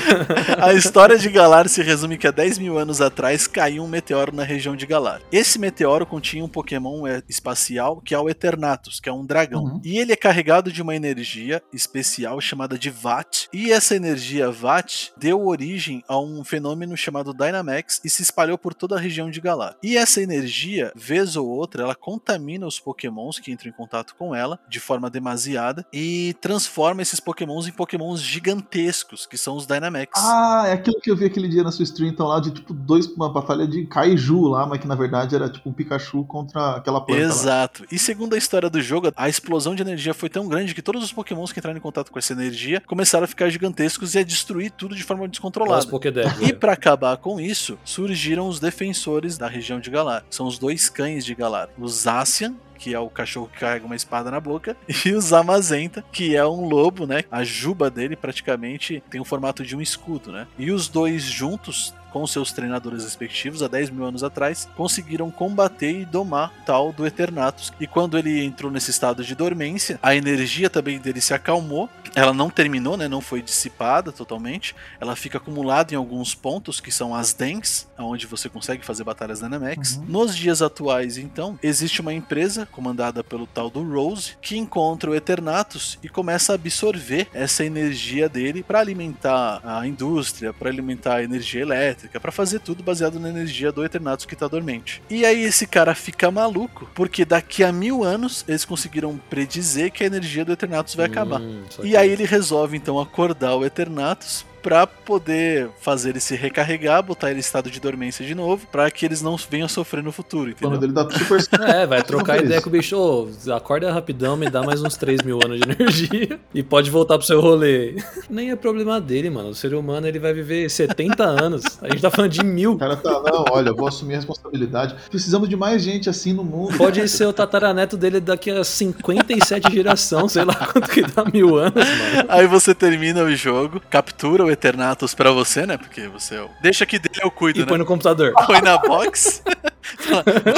[0.60, 4.34] A história de Galar se resume que há 10 mil anos atrás caiu um meteoro
[4.34, 5.20] na região de Galar.
[5.30, 9.64] Esse meteoro continha um Pokémon é, espacial que é o Eternatus, que é um dragão.
[9.64, 9.80] Uhum.
[9.84, 13.46] E ele é carregado de uma energia especial chamada de Vat.
[13.52, 18.74] E essa energia Vat deu origem a um fenômeno chamado Dynamax e se espalhou por
[18.74, 19.76] toda a região de Galar.
[19.82, 24.34] E essa energia, vez ou outra, ela contamina os Pokémons que entram em contato com
[24.34, 29.97] ela de forma demasiada e transforma esses Pokémons em Pokémons gigantescos, que são os Dynamax.
[30.14, 32.72] Ah, é aquilo que eu vi aquele dia na sua stream, então, lá de tipo
[32.74, 36.76] dois, uma batalha de Kaiju lá, mas que na verdade era tipo um Pikachu contra
[36.76, 37.20] aquela planta.
[37.20, 37.28] lá.
[37.28, 37.84] Exato.
[37.90, 41.02] E segundo a história do jogo, a explosão de energia foi tão grande que todos
[41.02, 44.22] os pokémons que entraram em contato com essa energia começaram a ficar gigantescos e a
[44.22, 45.86] destruir tudo de forma Os descontrolada.
[45.86, 46.38] Pokédex.
[46.40, 46.52] E né?
[46.52, 50.24] pra acabar com isso, surgiram os defensores da região de Galar.
[50.30, 51.68] São os dois cães de Galar.
[51.78, 56.04] O Zacian, que é o cachorro que carrega uma espada na boca, e o Zamazenta,
[56.12, 57.24] que é um lobo, né?
[57.30, 60.46] A juba dele praticamente tem o formato de um escudo, né?
[60.58, 66.00] E os dois juntos com seus treinadores respectivos há 10 mil anos atrás, conseguiram combater
[66.00, 67.72] e domar tal do Eternatus.
[67.80, 71.88] E quando ele entrou nesse estado de dormência, a energia também dele se acalmou.
[72.14, 73.08] Ela não terminou, né?
[73.08, 74.74] Não foi dissipada totalmente.
[75.00, 79.40] Ela fica acumulada em alguns pontos que são as Dens, onde você consegue fazer batalhas
[79.40, 79.96] Dynamax.
[79.96, 80.04] Uhum.
[80.08, 85.14] Nos dias atuais, então, existe uma empresa comandada pelo tal do Rose que encontra o
[85.14, 91.22] Eternatus e começa a absorver essa energia dele para alimentar a indústria, para alimentar a
[91.22, 95.02] energia elétrica elétrica para fazer tudo baseado na energia do Eternatus que tá dormente.
[95.10, 100.04] E aí esse cara fica maluco, porque daqui a mil anos eles conseguiram predizer que
[100.04, 101.40] a energia do Eternatus vai acabar.
[101.40, 107.02] Hum, E aí ele resolve então acordar o Eternatus pra poder fazer ele se recarregar,
[107.02, 110.12] botar ele em estado de dormência de novo, pra que eles não venham sofrer no
[110.12, 111.02] futuro, Quando entendeu?
[111.02, 111.38] ele dá super
[111.68, 112.96] É, vai trocar ideia com o bicho.
[112.96, 117.18] Ô, acorda rapidão, me dá mais uns 3 mil anos de energia e pode voltar
[117.18, 117.96] pro seu rolê.
[118.28, 119.50] Nem é problema dele, mano.
[119.50, 121.62] O ser humano ele vai viver 70 anos.
[121.80, 122.72] A gente tá falando de mil.
[122.72, 124.94] O cara tá, não, olha, eu vou assumir a responsabilidade.
[125.10, 126.76] Precisamos de mais gente assim no mundo.
[126.76, 131.56] Pode ser o tataraneto dele daqui a 57 geração, sei lá quanto que dá mil
[131.56, 132.26] anos, mano.
[132.28, 135.76] Aí você termina o jogo, captura o Eternatus pra você, né?
[135.76, 136.50] Porque você é o...
[136.60, 137.68] deixa que dele eu cuido, E né?
[137.68, 138.32] põe no computador.
[138.46, 139.42] Põe na box.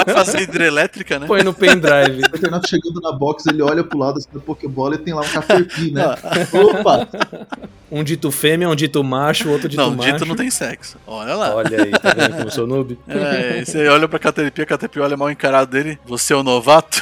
[0.05, 1.26] Vai fazer hidrelétrica, né?
[1.26, 2.22] Põe no pendrive.
[2.33, 5.22] O Renato chegando na box, ele olha pro lado assim, da Pokébola e tem lá
[5.22, 6.05] um Caterpie, né?
[6.53, 7.09] Opa!
[7.93, 10.12] Um dito fêmea, um dito macho, outro dito Não, macho.
[10.12, 10.97] dito não tem sexo.
[11.07, 11.55] Olha lá.
[11.57, 12.97] Olha aí, tá vendo como eu sou noob?
[13.09, 15.99] É, você olha pra Caterpie, a Caterpie olha mal encarado dele.
[16.07, 17.01] Você é o novato?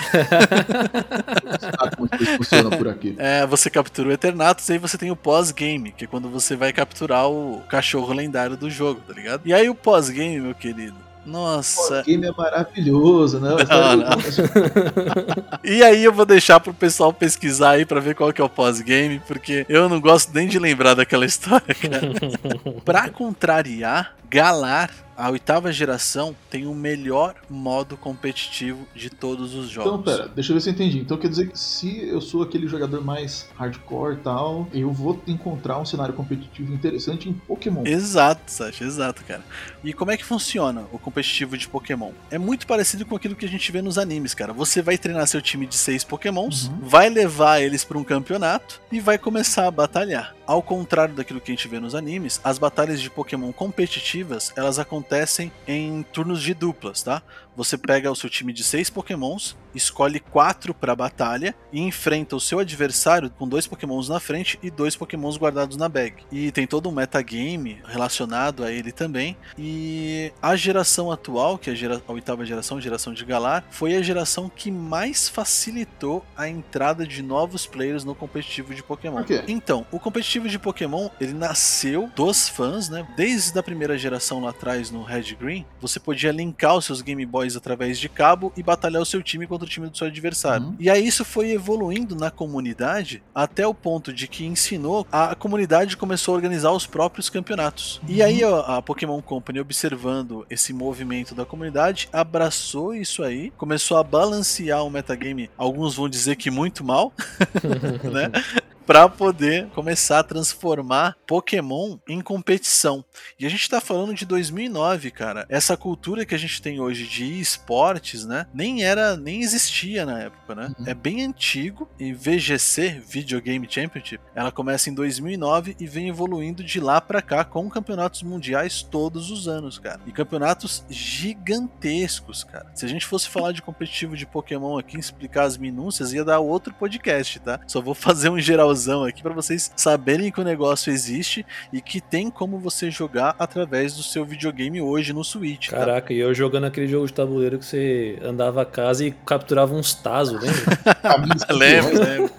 [1.79, 3.14] Ah, como isso funciona por aqui.
[3.18, 6.57] É, você captura o Eternatus e aí você tem o pós-game, que é quando você
[6.57, 9.43] vai capturar o cachorro lendário do jogo, tá ligado?
[9.45, 10.97] E aí o pós-game, meu querido.
[11.29, 12.01] Nossa.
[12.01, 13.51] O game é maravilhoso, né?
[13.51, 14.09] Não, não.
[15.62, 18.49] E aí eu vou deixar pro pessoal pesquisar aí pra ver qual que é o
[18.49, 22.12] pós-game, porque eu não gosto nem de lembrar daquela história, cara.
[22.85, 29.91] pra contrariar, Galar, a oitava geração, tem o melhor modo competitivo de todos os jogos.
[29.91, 30.99] Então, pera, deixa eu ver se eu entendi.
[30.99, 35.20] Então quer dizer que se eu sou aquele jogador mais hardcore e tal, eu vou
[35.26, 37.85] encontrar um cenário competitivo interessante em Pokémon.
[37.87, 39.43] Exato, Sasha, exato, cara.
[39.83, 42.12] E como é que funciona o competitivo de Pokémon?
[42.31, 44.53] É muito parecido com aquilo que a gente vê nos animes, cara.
[44.53, 46.79] Você vai treinar seu time de seis Pokémons, Uhum.
[46.83, 50.35] vai levar eles para um campeonato e vai começar a batalhar.
[50.49, 54.78] Ao contrário daquilo que a gente vê nos animes, as batalhas de Pokémon competitivas, elas
[54.78, 57.22] acontecem em turnos de duplas, tá?
[57.59, 62.41] Você pega o seu time de seis Pokémons, escolhe quatro para batalha e enfrenta o
[62.41, 66.15] seu adversário com dois Pokémons na frente e dois Pokémons guardados na bag.
[66.31, 69.37] E tem todo um metagame relacionado a ele também.
[69.59, 73.97] E a geração atual, que é a, gera- a oitava geração, geração de Galar, foi
[73.97, 79.25] a geração que mais facilitou a entrada de novos players no competitivo de Pokémon.
[79.25, 79.43] Quê?
[79.49, 83.05] Então, o competitivo de Pokémon, ele nasceu dos fãs, né?
[83.17, 87.27] Desde a primeira geração lá atrás no Red Green, você podia linkar os seus Game
[87.27, 90.66] Boys através de cabo e batalhar o seu time contra o time do seu adversário.
[90.66, 90.76] Uhum.
[90.78, 95.96] E aí isso foi evoluindo na comunidade até o ponto de que ensinou, a comunidade
[95.96, 98.01] começou a organizar os próprios campeonatos.
[98.09, 103.96] E aí a, a Pokémon Company, observando esse movimento da comunidade, abraçou isso aí, começou
[103.96, 107.12] a balancear o metagame, alguns vão dizer que muito mal,
[108.05, 108.30] né?
[108.89, 113.05] Pra poder começar a transformar Pokémon em competição.
[113.39, 115.45] E a gente tá falando de 2009, cara.
[115.51, 118.47] Essa cultura que a gente tem hoje de esportes, né?
[118.55, 120.74] Nem era, nem existia na época, né?
[120.78, 120.86] Uhum.
[120.86, 121.86] É bem antigo.
[121.99, 127.20] E VGC, Video Game Championship, ela começa em 2009 e vem evoluindo de lá pra
[127.20, 130.01] cá com campeonatos mundiais todos os anos, cara.
[130.07, 132.72] E campeonatos gigantescos, cara.
[132.74, 136.39] Se a gente fosse falar de competitivo de Pokémon aqui, explicar as minúcias, ia dar
[136.39, 137.61] outro podcast, tá?
[137.66, 138.39] Só vou fazer um
[138.79, 143.35] geralzão aqui pra vocês saberem que o negócio existe e que tem como você jogar
[143.39, 145.79] através do seu videogame hoje no Switch, tá?
[145.79, 149.74] Caraca, e eu jogando aquele jogo de tabuleiro que você andava a casa e capturava
[149.74, 150.76] uns tazos, lembra?
[151.03, 152.31] Caminhos Lembro, lembro.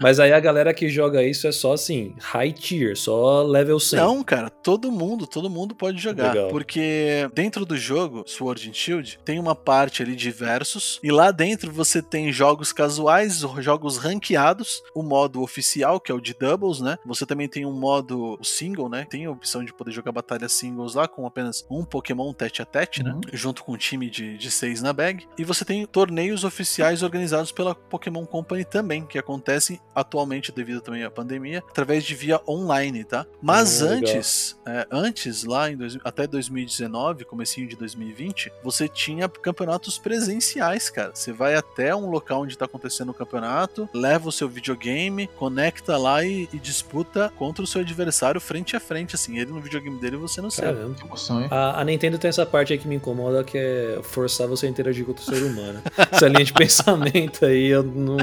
[0.00, 3.98] Mas aí a galera que joga isso é só assim, high tier, só level 100.
[3.98, 6.34] Não, cara, todo mundo, todo mundo pode jogar.
[6.34, 6.48] Legal.
[6.48, 11.00] Porque dentro do jogo, Sword and Shield, tem uma parte ali de versus.
[11.02, 15.55] E lá dentro você tem jogos casuais, jogos ranqueados, o modo oficial,
[16.02, 16.98] que é o de doubles, né?
[17.04, 19.06] Você também tem um modo single, né?
[19.08, 22.64] Tem a opção de poder jogar batalhas singles lá com apenas um Pokémon tete a
[22.64, 23.12] tete, né?
[23.12, 23.20] Uhum.
[23.32, 25.26] Junto com um time de, de seis na bag.
[25.38, 31.04] E você tem torneios oficiais organizados pela Pokémon Company também, que acontecem atualmente devido também
[31.04, 33.26] à pandemia, através de via online, tá?
[33.40, 34.10] Mas Hum, legal.
[34.14, 40.90] antes, é, antes lá em dois- até 2019, comecinho de 2020, você tinha campeonatos presenciais,
[40.90, 41.12] cara.
[41.14, 45.96] Você vai até um local onde tá acontecendo o campeonato, leva o seu videogame, conecta
[45.96, 49.98] lá e, e disputa contra o seu adversário frente a frente, assim, ele no videogame
[49.98, 50.40] dele e você.
[50.60, 50.94] Caramba.
[50.94, 51.48] Que emoção, hein?
[51.50, 54.68] A, a Nintendo tem essa parte aí que me incomoda, que é forçar você a
[54.68, 55.80] interagir com outro ser humano.
[56.10, 58.16] Essa linha de pensamento aí, eu não,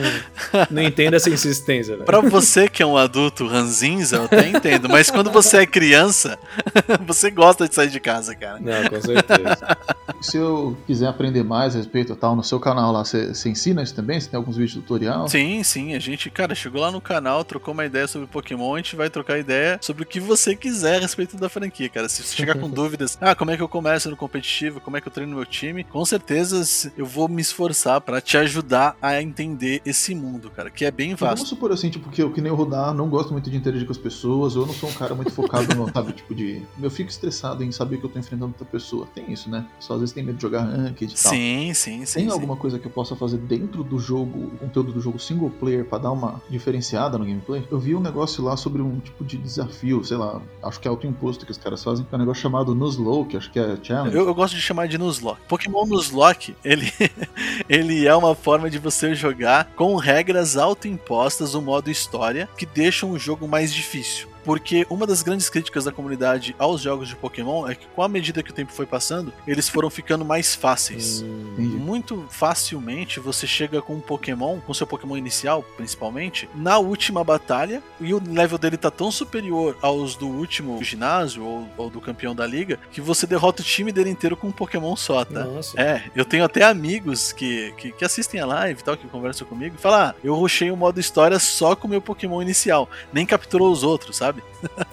[0.70, 1.96] não entendo essa insistência.
[1.96, 2.06] velho.
[2.06, 6.40] Pra você que é um adulto ranzinza, eu até entendo, mas quando você é criança,
[7.06, 8.60] você gosta de sair de casa, cara.
[8.60, 9.78] Não, com certeza.
[10.22, 13.84] Se eu quiser aprender mais a respeito tal, no seu canal lá, você você ensina
[13.84, 14.20] isso também?
[14.20, 15.28] Você tem alguns vídeos tutorial?
[15.28, 18.78] Sim, sim, a gente, cara, chegou lá no canal, trocou uma ideia sobre Pokémon, a
[18.78, 22.10] gente vai trocar ideia sobre o que você quiser a respeito da franquia, cara.
[22.10, 25.02] Se você chegar com dúvidas, ah, como é que eu começo no competitivo, como é
[25.02, 26.64] que eu treino meu time, com certeza
[26.98, 31.12] eu vou me esforçar pra te ajudar a entender esse mundo, cara, que é bem
[31.12, 31.48] E Vamos vasto.
[31.48, 33.92] supor assim, tipo, que eu que nem o Rudar, não gosto muito de interagir com
[33.92, 36.62] as pessoas, ou eu não sou um cara muito focado no, sabe, tipo, de.
[36.82, 39.08] Eu fico estressado em saber que eu tô enfrentando outra pessoa.
[39.14, 39.66] Tem isso, né?
[39.80, 41.32] Só às vezes tem medo de jogar ranked e tal.
[41.32, 42.14] Sim, sim, sim.
[42.20, 42.32] Tem sim.
[42.32, 45.86] alguma coisa que eu possa fazer dentro do jogo, o conteúdo do jogo single player,
[45.86, 47.68] pra dar uma diferenciada no gameplay?
[47.72, 50.92] Eu vi um negócio lá sobre um tipo de desafio, sei lá, acho que é
[50.92, 52.06] autoimposto que os caras fazem.
[52.12, 54.16] É um negócio chamado Nuzlocke, acho que é challenge.
[54.16, 55.42] Eu, eu gosto de chamar de Nuzlocke.
[55.48, 56.92] Pokémon Nuzlocke, ele,
[57.68, 63.12] ele é uma forma de você jogar com regras autoimpostas no modo história que deixam
[63.12, 64.33] o jogo mais difícil.
[64.44, 68.08] Porque uma das grandes críticas da comunidade aos jogos de Pokémon é que, com a
[68.08, 71.22] medida que o tempo foi passando, eles foram ficando mais fáceis.
[71.22, 71.76] Hum, Entendi.
[71.76, 77.82] Muito facilmente você chega com um Pokémon, com seu Pokémon inicial, principalmente, na última batalha,
[78.00, 82.36] e o level dele tá tão superior aos do último ginásio ou, ou do campeão
[82.36, 85.44] da liga, que você derrota o time dele inteiro com um Pokémon só, tá?
[85.44, 85.80] Nossa.
[85.80, 89.48] É, eu tenho até amigos que, que, que assistem a live e tal, que conversam
[89.48, 92.90] comigo, e falam: ah, eu rushei o modo história só com o meu Pokémon inicial,
[93.12, 94.33] nem capturou os outros, sabe?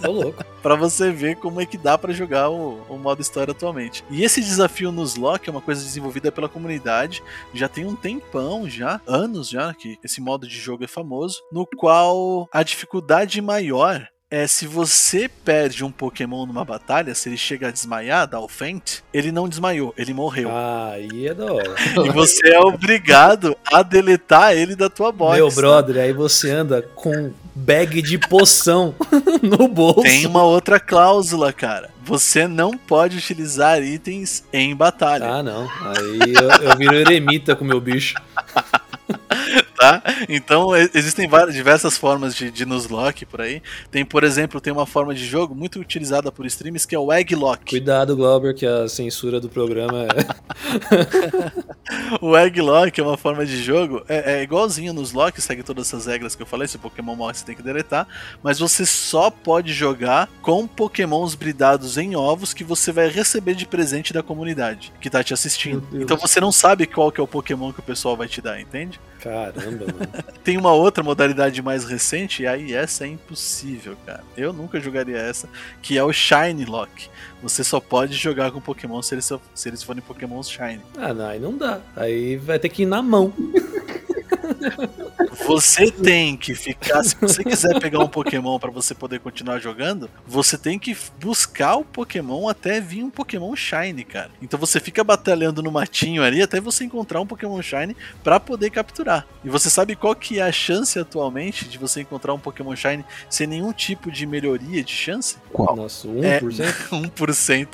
[0.01, 0.45] Tô louco.
[0.63, 4.05] Pra você ver como é que dá pra jogar o, o modo história atualmente.
[4.11, 7.23] E esse desafio nos Lock é uma coisa desenvolvida pela comunidade,
[7.55, 11.67] já tem um tempão já, anos já, que esse modo de jogo é famoso, no
[11.67, 17.67] qual a dificuldade maior é se você perde um Pokémon numa batalha, se ele chega
[17.67, 20.49] a desmaiar, dá o faint, ele não desmaiou, ele morreu.
[20.51, 21.75] Ah, aí é da hora.
[22.07, 25.37] E você é obrigado a deletar ele da tua box.
[25.37, 28.95] Meu brother, aí você anda com bag de poção
[29.43, 30.03] no bolso.
[30.03, 31.91] Tem uma outra cláusula, cara.
[32.05, 35.27] Você não pode utilizar itens em batalha.
[35.27, 35.69] Ah, não.
[35.81, 38.15] Aí eu, eu viro eremita com meu bicho.
[39.77, 40.03] tá?
[40.29, 43.63] Então existem várias, diversas formas de, de Nuzlocke por aí.
[43.91, 47.13] Tem, por exemplo, tem uma forma de jogo muito utilizada por streams que é o
[47.13, 47.71] Egglock.
[47.71, 50.09] Cuidado, Glauber, que a censura do programa é.
[52.21, 56.07] O Egglock é uma forma de jogo, é, é igualzinho nos Lock, segue todas essas
[56.07, 56.69] regras que eu falei.
[56.69, 58.07] Se o Pokémon morre, você tem que deletar.
[58.43, 63.67] Mas você só pode jogar com Pokémons bridados em ovos que você vai receber de
[63.67, 65.87] presente da comunidade que tá te assistindo.
[65.93, 68.61] Então você não sabe qual que é o Pokémon que o pessoal vai te dar,
[68.61, 69.01] entende?
[69.21, 70.25] Caramba, mano.
[70.43, 74.25] Tem uma outra modalidade mais recente, e aí essa é impossível, cara.
[74.37, 75.49] Eu nunca jogaria essa,
[75.83, 77.09] que é o Shine Lock.
[77.43, 80.81] Você só pode jogar com Pokémon se eles, se eles forem Pokémon Shine.
[80.99, 81.81] Ah, não, aí não dá.
[81.97, 83.33] Aí vai ter que ir na mão.
[85.47, 87.03] Você tem que ficar.
[87.03, 91.77] Se você quiser pegar um Pokémon pra você poder continuar jogando, você tem que buscar
[91.77, 94.31] o Pokémon até vir um Pokémon Shine, cara.
[94.43, 98.71] Então você fica batalhando no matinho ali até você encontrar um Pokémon Shine pra poder
[98.71, 99.27] capturar.
[99.45, 103.05] E você sabe qual que é a chance atualmente de você encontrar um Pokémon Shine
[103.29, 105.37] sem nenhum tipo de melhoria de chance?
[105.53, 105.75] Qual?
[105.77, 106.41] Nossa, É.
[106.41, 107.11] 1%?
[107.33, 107.69] 1%.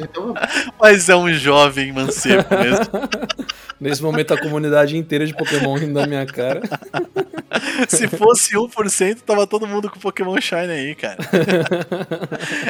[0.00, 0.34] Então,
[0.80, 2.86] Mas é um jovem mancebo mesmo.
[3.80, 6.62] Nesse momento a comunidade inteira de Pokémon rindo da minha cara.
[7.88, 11.18] Se fosse 1%, tava todo mundo com Pokémon Shine aí, cara.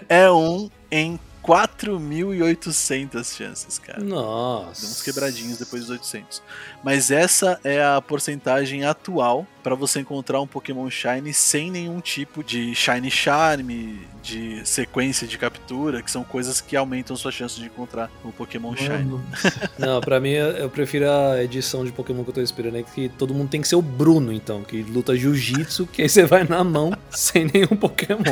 [0.08, 4.02] É um em 4.800 chances, cara.
[4.02, 4.80] Nossa.
[4.80, 6.42] Deu uns quebradinhos depois dos 800.
[6.82, 12.42] Mas essa é a porcentagem atual pra você encontrar um Pokémon Shine sem nenhum tipo
[12.42, 13.68] de Shine Charm,
[14.22, 18.74] de sequência de captura, que são coisas que aumentam sua chance de encontrar o Pokémon
[18.74, 19.04] Shine.
[19.04, 19.24] mano,
[19.78, 23.08] Não, pra mim eu prefiro a edição de Pokémon que eu tô esperando aí, que
[23.10, 26.44] todo mundo tem que ser o Bruno, então, que luta jiu-jitsu, que aí você vai
[26.44, 28.22] na mão sem nenhum Pokémon.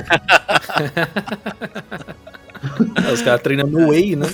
[3.08, 4.26] É, Os caras treinam no Whey, né?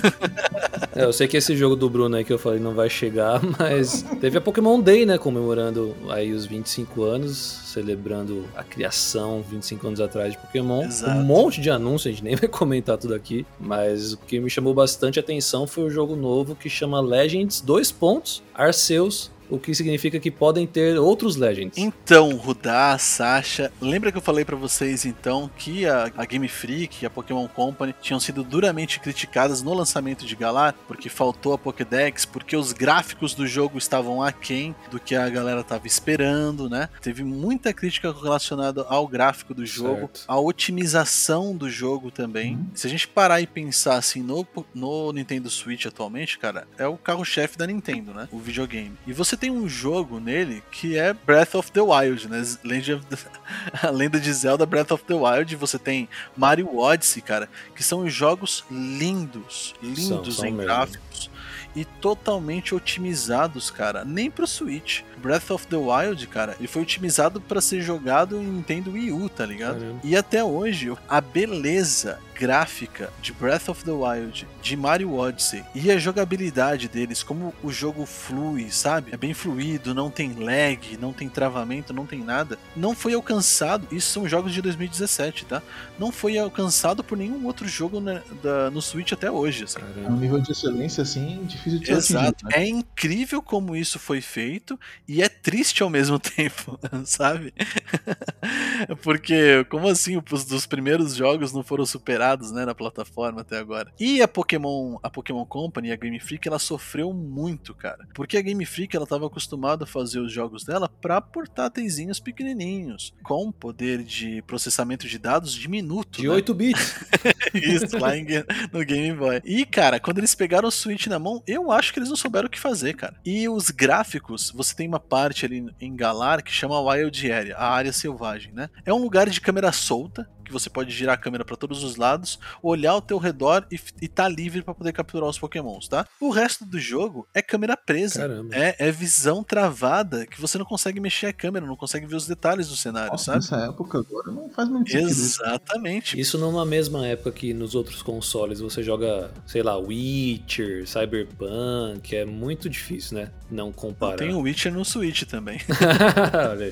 [0.95, 3.41] É, eu sei que esse jogo do Bruno aí que eu falei não vai chegar,
[3.57, 5.17] mas teve a Pokémon Day, né?
[5.17, 10.83] Comemorando aí os 25 anos, celebrando a criação 25 anos atrás de Pokémon.
[10.83, 11.17] Exato.
[11.17, 14.49] Um monte de anúncios, a gente nem vai comentar tudo aqui, mas o que me
[14.49, 19.73] chamou bastante atenção foi o jogo novo que chama Legends, dois pontos, Arceus, o que
[19.73, 21.77] significa que podem ter outros Legends.
[21.77, 27.03] Então, Rudá, Sasha, lembra que eu falei pra vocês então que a, a Game Freak
[27.03, 31.57] e a Pokémon Company tinham sido duramente criticadas no lançamento de Galar, porque faltou a
[31.57, 36.89] Pokédex, porque os gráficos do jogo estavam aquém do que a galera tava esperando, né?
[37.01, 40.23] Teve muita crítica relacionada ao gráfico do jogo, Certo.
[40.27, 42.59] à otimização do jogo também.
[42.73, 46.97] Se a gente parar e pensar assim no, no Nintendo Switch atualmente, cara, é o
[46.97, 48.27] carro-chefe da Nintendo, né?
[48.31, 48.93] O videogame.
[49.05, 52.43] E você tem um jogo nele que é Breath of the Wild, né?
[52.63, 53.03] Legend.
[53.81, 55.55] A lenda de Zelda Breath of the Wild.
[55.55, 60.63] Você tem Mario Odyssey, cara, que são jogos lindos, lindos São, são em mesmo.
[60.65, 61.29] gráficos
[61.75, 64.03] e totalmente otimizados, cara.
[64.05, 65.01] Nem pro Switch.
[65.17, 69.27] Breath of the Wild, cara, ele foi otimizado para ser jogado em Nintendo Wii U,
[69.27, 69.79] tá ligado?
[69.79, 69.99] Caramba.
[70.03, 75.91] E até hoje, a beleza gráfica de Breath of the Wild, de Mario Odyssey e
[75.91, 79.11] a jogabilidade deles, como o jogo flui, sabe?
[79.13, 82.57] É bem fluido, não tem lag, não tem travamento, não tem nada.
[82.73, 85.61] Não foi alcançado, isso são jogos de 2017, tá?
[85.99, 89.79] Não foi alcançado por nenhum outro jogo na- da- no Switch até hoje, assim.
[90.05, 92.27] É um nível de excelência, assim, difícil de Exato.
[92.27, 92.51] atingido, né?
[92.55, 97.53] É incrível como isso foi feito e é triste ao mesmo tempo, sabe?
[99.03, 103.91] Porque, como assim, os dos primeiros jogos não foram superados, né, na plataforma até agora?
[103.99, 108.07] E a Pokémon, a Pokémon Company, a Game Freak, ela sofreu muito, cara.
[108.13, 113.13] Porque a Game Freak, ela tava acostumada a fazer os jogos dela para portáteis pequenininhos,
[113.23, 116.33] com poder de processamento de dados de minuto, De né?
[116.33, 116.95] 8 bits.
[117.53, 118.25] Isso, lá em
[118.71, 119.41] no Game Boy.
[119.43, 122.47] E, cara, quando eles pegaram o Switch na mão, eu acho que eles não souberam
[122.47, 123.15] o que fazer, cara.
[123.25, 127.69] E os gráficos, você tem uma parte ali em Galar que chama Wild Area, a
[127.69, 128.69] área selvagem, né?
[128.85, 131.95] É um lugar de câmera solta, que você pode girar a câmera para todos os
[131.95, 136.05] lados, olhar ao teu redor e, e tá livre para poder capturar os pokémons, tá?
[136.19, 138.21] O resto do jogo é câmera presa.
[138.21, 138.55] Caramba.
[138.55, 142.25] É, é visão travada, que você não consegue mexer a câmera, não consegue ver os
[142.25, 143.37] detalhes do cenário, Nossa, sabe?
[143.37, 145.09] nessa época agora não faz muito sentido.
[145.09, 145.43] isso.
[145.43, 146.19] Exatamente.
[146.19, 152.25] Isso numa mesma época que nos outros consoles você joga, sei lá, Witcher, Cyberpunk, é
[152.25, 153.31] muito difícil, né?
[153.51, 154.17] Não comparar.
[154.17, 155.59] Tem o Witcher no Switch também.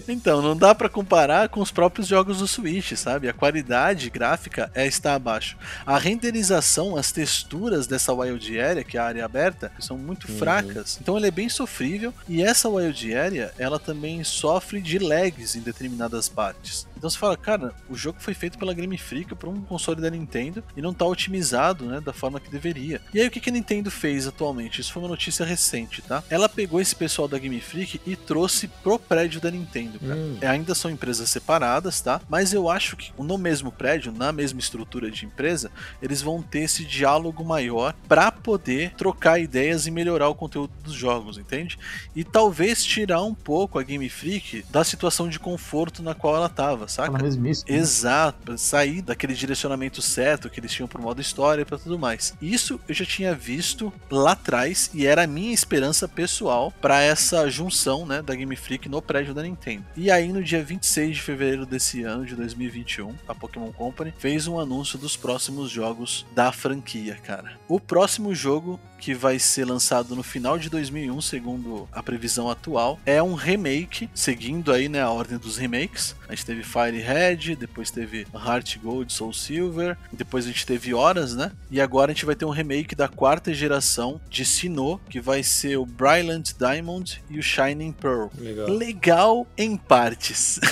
[0.07, 3.27] Então, não dá pra comparar com os próprios jogos do Switch, sabe?
[3.27, 3.66] A qualidade
[4.09, 5.57] gráfica é está abaixo.
[5.85, 10.37] A renderização, as texturas dessa Wild Area, que é a área aberta, são muito Uhum.
[10.37, 10.97] fracas.
[11.01, 15.61] Então ele é bem sofrível e essa Wild Area, ela também sofre de lags em
[15.61, 16.87] determinadas partes.
[16.97, 20.09] Então você fala, cara, o jogo foi feito pela Game Freak para um console da
[20.09, 23.01] Nintendo e não tá otimizado, né, da forma que deveria.
[23.13, 24.81] E aí o que que a Nintendo fez atualmente?
[24.81, 26.23] Isso foi uma notícia recente, tá?
[26.29, 30.15] Ela pegou esse pessoal da Game Freak e trouxe pro prédio da Nintendo, cara.
[30.15, 30.37] Hum.
[30.41, 32.21] É, ainda são empresas separadas, tá?
[32.27, 35.71] Mas eu acho que no mesmo prédio, na mesma estrutura de empresa,
[36.01, 40.93] eles vão ter esse diálogo maior para poder trocar ideias e melhorar o conteúdo dos
[40.93, 41.77] jogos, entende?
[42.15, 46.49] E talvez tirar um pouco a Game Freak da situação de conforto na qual ela
[46.49, 47.11] tava, Tá saca?
[47.11, 47.63] na mesmice.
[47.69, 47.77] né?
[47.77, 51.99] Exato, pra sair daquele direcionamento certo que eles tinham pro modo história e pra tudo
[51.99, 52.33] mais.
[52.41, 57.49] Isso eu já tinha visto lá atrás e era a minha esperança pessoal pra essa
[57.49, 59.85] junção, né, da Game Freak no prédio da Nintendo.
[59.95, 64.47] E aí no dia 26 de fevereiro desse ano de 2021, a Pokémon Company fez
[64.47, 67.57] um anúncio dos próximos jogos da franquia, cara.
[67.67, 72.99] O próximo jogo que vai ser lançado no final de 2001, segundo a previsão atual,
[73.05, 76.15] é um remake, seguindo aí, né, a ordem dos remakes.
[76.27, 80.93] A gente teve Fire Red, depois teve Heart Gold, Soul Silver, depois a gente teve
[80.93, 81.51] Horas, né?
[81.71, 85.43] E agora a gente vai ter um remake da quarta geração de Sinnoh, que vai
[85.43, 88.27] ser o Brilliant Diamond e o Shining Pearl.
[88.37, 88.69] Legal.
[88.69, 90.59] Legal em partes.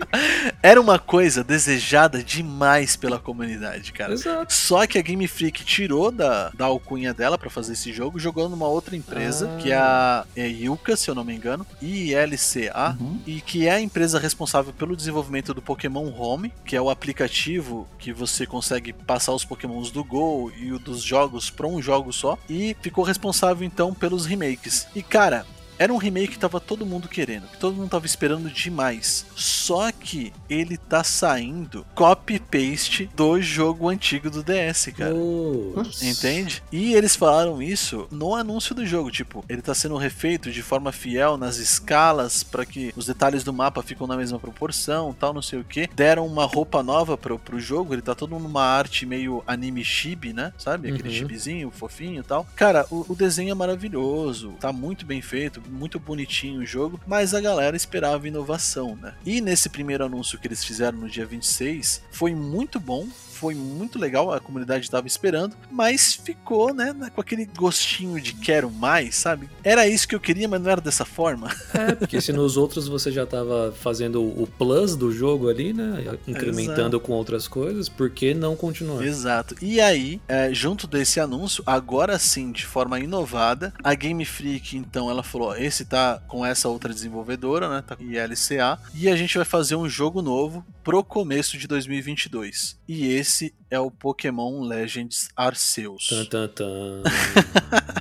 [0.62, 4.12] Era uma coisa desejada demais pela comunidade, cara.
[4.12, 4.52] exato.
[4.52, 8.46] Só que a Game Freak tirou da, da alcunha dela pra fazer esse jogo, jogou
[8.46, 9.56] numa outra empresa, Ah.
[9.56, 13.18] que é a é Yuka, se eu não me engano, ILCA, Uhum.
[13.26, 17.88] e que é a empresa responsável pelo desenvolvimento do Pokémon Home, que é o aplicativo
[17.98, 22.12] que você consegue passar os Pokémons do Go e o dos jogos para um jogo
[22.12, 24.86] só, e ficou responsável então pelos remakes.
[24.94, 25.46] E cara,
[25.80, 29.24] era um remake que tava todo mundo querendo, que todo mundo tava esperando demais.
[29.34, 35.14] Só que ele tá saindo copy-paste do jogo antigo do DS, cara.
[35.14, 36.02] Putz.
[36.02, 36.62] Entende?
[36.70, 40.92] E eles falaram isso no anúncio do jogo, tipo, ele tá sendo refeito de forma
[40.92, 45.40] fiel nas escalas para que os detalhes do mapa ficam na mesma proporção, tal, não
[45.42, 45.88] sei o que.
[45.94, 50.34] Deram uma roupa nova pro, pro jogo, ele tá todo numa arte meio anime chibi,
[50.34, 50.52] né?
[50.58, 50.90] Sabe?
[50.90, 51.14] Aquele Uhum.
[51.14, 52.46] chibizinho, fofinho e tal.
[52.54, 57.34] Cara, o, o desenho é maravilhoso, tá muito bem feito, muito bonitinho o jogo, mas
[57.34, 59.14] a galera esperava inovação, né?
[59.24, 63.06] E nesse primeiro anúncio que eles fizeram no dia 26, foi muito bom,
[63.40, 68.70] foi muito legal, a comunidade estava esperando, mas ficou, né, com aquele gostinho de quero
[68.70, 69.48] mais, sabe?
[69.64, 71.50] Era isso que eu queria, mas não era dessa forma.
[71.72, 76.18] É, porque se nos outros você já tava fazendo o plus do jogo ali, né?
[76.26, 79.02] Incrementando com outras coisas, por que não continuar?
[79.04, 79.54] Exato.
[79.62, 85.08] E aí, é, junto desse anúncio, agora sim, de forma inovada, a Game Freak, então,
[85.08, 87.84] ela falou: ó, esse tá com essa outra desenvolvedora, né?
[87.86, 92.76] Tá com ILCA, e a gente vai fazer um jogo novo pro começo de 2022.
[92.88, 96.06] E esse c'est é o Pokémon Legends Arceus.
[96.08, 97.02] Tan, tan, tan.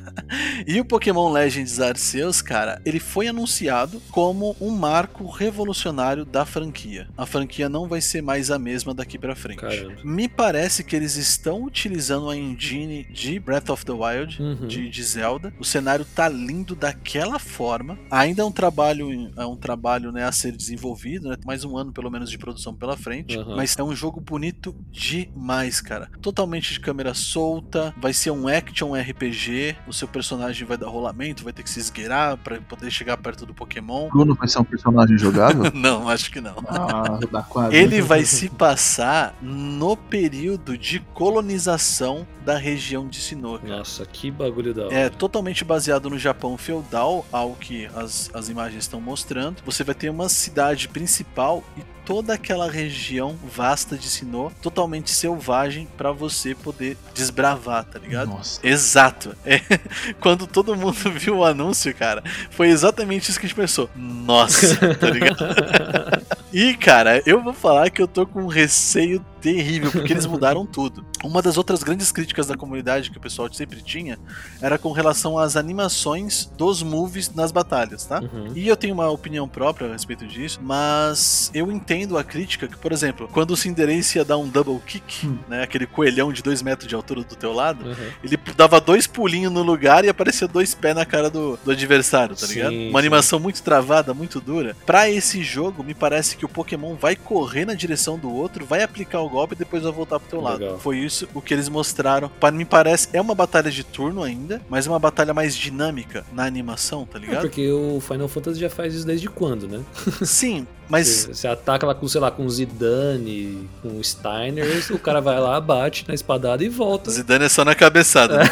[0.68, 7.08] E o Pokémon Legends Arceus, cara, ele foi anunciado como um marco revolucionário da franquia.
[7.18, 9.60] A franquia não vai ser mais a mesma daqui pra frente.
[9.60, 9.96] Caramba.
[10.04, 14.68] Me parece que eles estão utilizando a engine de Breath of the Wild, Uhum.
[14.68, 15.52] de, de Zelda.
[15.60, 17.98] O cenário tá lindo daquela forma.
[18.12, 21.38] Ainda é um trabalho, é um trabalho né, a ser desenvolvido, né?
[21.46, 23.36] Mais um ano pelo menos de produção pela frente.
[23.38, 23.56] Uhum.
[23.56, 26.10] Mas é um jogo bonito demais, cara.
[26.22, 27.94] Totalmente de câmera solta.
[27.98, 29.76] Vai ser um action RPG.
[29.88, 33.46] O seu personagem vai dar rolamento, vai ter que se esgueirar pra poder chegar perto
[33.46, 34.10] do Pokémon.
[34.10, 35.72] Bruno vai ser um personagem jogável?
[35.74, 36.56] Não, acho que não.
[36.68, 37.76] ah, dá quase.
[37.76, 43.60] Ele vai se passar no período de colonização da região de Sinnoh.
[43.60, 43.78] cara.
[43.78, 44.94] Nossa, que bagulho da hora.
[44.96, 49.58] É totalmente baseado no Japão feudal, ao que as, as imagens estão mostrando.
[49.66, 55.88] Você vai ter uma cidade principal e toda aquela região vasta de Sinnoh totalmente selvagem
[55.96, 58.30] pra você poder desbravar, tá ligado?
[58.30, 58.60] Nossa.
[58.64, 59.38] Exato.
[59.46, 59.62] É,
[60.20, 63.88] quando todo mundo viu o anúncio, cara, foi exatamente isso que a gente pensou.
[63.96, 65.46] Nossa, tá ligado?
[66.52, 70.66] E, cara, eu vou falar que eu tô com um receio terrível, porque eles mudaram
[70.66, 71.06] tudo.
[71.24, 74.18] Uma das outras grandes críticas da comunidade que o pessoal sempre tinha
[74.62, 78.20] era com relação às animações dos movies nas batalhas, tá?
[78.22, 78.52] Uhum.
[78.56, 82.78] E eu tenho uma opinião própria a respeito disso, mas eu entendo a crítica que,
[82.78, 85.40] por exemplo, quando o Cinderace ia dar um double kick, Hum.
[85.50, 87.96] né, aquele coelhão de 2 metros de altura do teu lado, Uhum.
[88.24, 92.36] ele dava dois pulinhos no lugar e aparecia dois pés na cara do, do adversário,
[92.36, 92.72] tá Sim, ligado?
[92.72, 92.90] sim.
[92.90, 94.76] Uma animação muito travada, muito dura.
[94.86, 98.84] Pra esse jogo, me parece que o Pokémon vai correr na direção do outro, vai
[98.84, 100.60] aplicar o golpe e depois vai voltar pro teu lado.
[100.60, 100.80] Legal.
[100.80, 102.30] Foi isso o que eles mostraram.
[102.40, 106.26] Para mim parece é uma batalha de turno ainda, mas é uma batalha mais dinâmica
[106.34, 107.42] na animação, tá É ligado?
[107.42, 109.82] porque o Final Fantasy já faz isso desde quando, né?
[110.24, 115.22] Sim, mas Você, você ataca lá com, sei lá, com Zidane, com Steiner, o cara
[115.22, 117.12] vai lá, bate na espadada e volta.
[117.12, 118.40] Zidane é só na cabeçada.
[118.40, 118.46] né?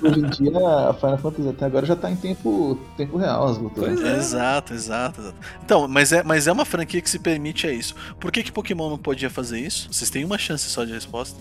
[0.00, 0.58] Hoje em dia,
[0.88, 4.00] a Final Fantasy até agora já tá em tempo, tempo real as lutas.
[4.00, 4.14] Né?
[4.14, 4.16] é.
[4.16, 5.36] Exato, exato, exato.
[5.64, 7.96] Então, mas é, mas é uma franquia que se permite a isso.
[8.20, 9.88] Por que, que Pokémon não podia fazer isso?
[9.90, 11.36] Vocês têm uma chance só de resposta?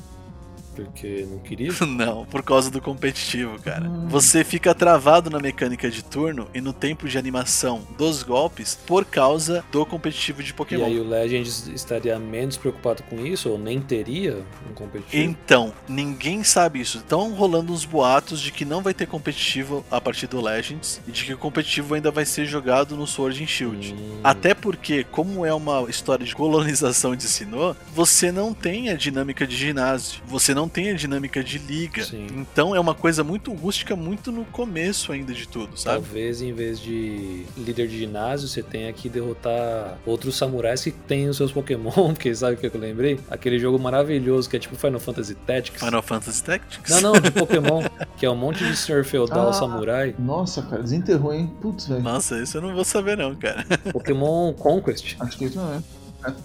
[0.86, 1.71] Porque não queria.
[1.88, 3.86] Não, por causa do competitivo, cara.
[3.89, 4.07] Hum.
[4.09, 9.05] Você fica travado na mecânica de turno e no tempo de animação dos golpes por
[9.05, 10.86] causa do competitivo de E Pokémon.
[10.86, 15.23] aí o Legends estaria menos preocupado com isso, ou nem teria um competitivo.
[15.23, 16.97] Então, ninguém sabe isso.
[16.99, 21.11] Estão rolando uns boatos de que não vai ter competitivo a partir do Legends e
[21.11, 23.93] de que o competitivo ainda vai ser jogado no Sword and Shield.
[23.93, 28.95] Hum, Até porque, como é uma história de colonização de Sinnoh, você não tem a
[28.95, 32.03] dinâmica de ginásio, você não tem a dinâmica de liga.
[32.03, 32.28] Sim.
[32.32, 36.01] Então é uma coisa muito rústica, muito no começo ainda de tudo, sabe?
[36.03, 41.28] Talvez em vez de líder de ginásio, você tenha que derrotar outros samurais que têm
[41.30, 43.20] os seus Pokémon, porque sabe o que eu lembrei?
[43.30, 45.84] Aquele jogo maravilhoso que é tipo Final Fantasy Tactics.
[45.84, 46.89] Final Fantasy Tactics?
[47.01, 47.84] Não, não, de Pokémon,
[48.18, 49.53] que é um monte de senhor feudal Ah.
[49.53, 50.15] samurai.
[50.20, 51.51] Nossa, cara, desenterrou, hein?
[51.61, 52.01] Putz, velho.
[52.01, 53.65] Nossa, isso eu não vou saber não, cara.
[53.91, 55.15] Pokémon Conquest.
[55.20, 55.82] Acho que isso não é.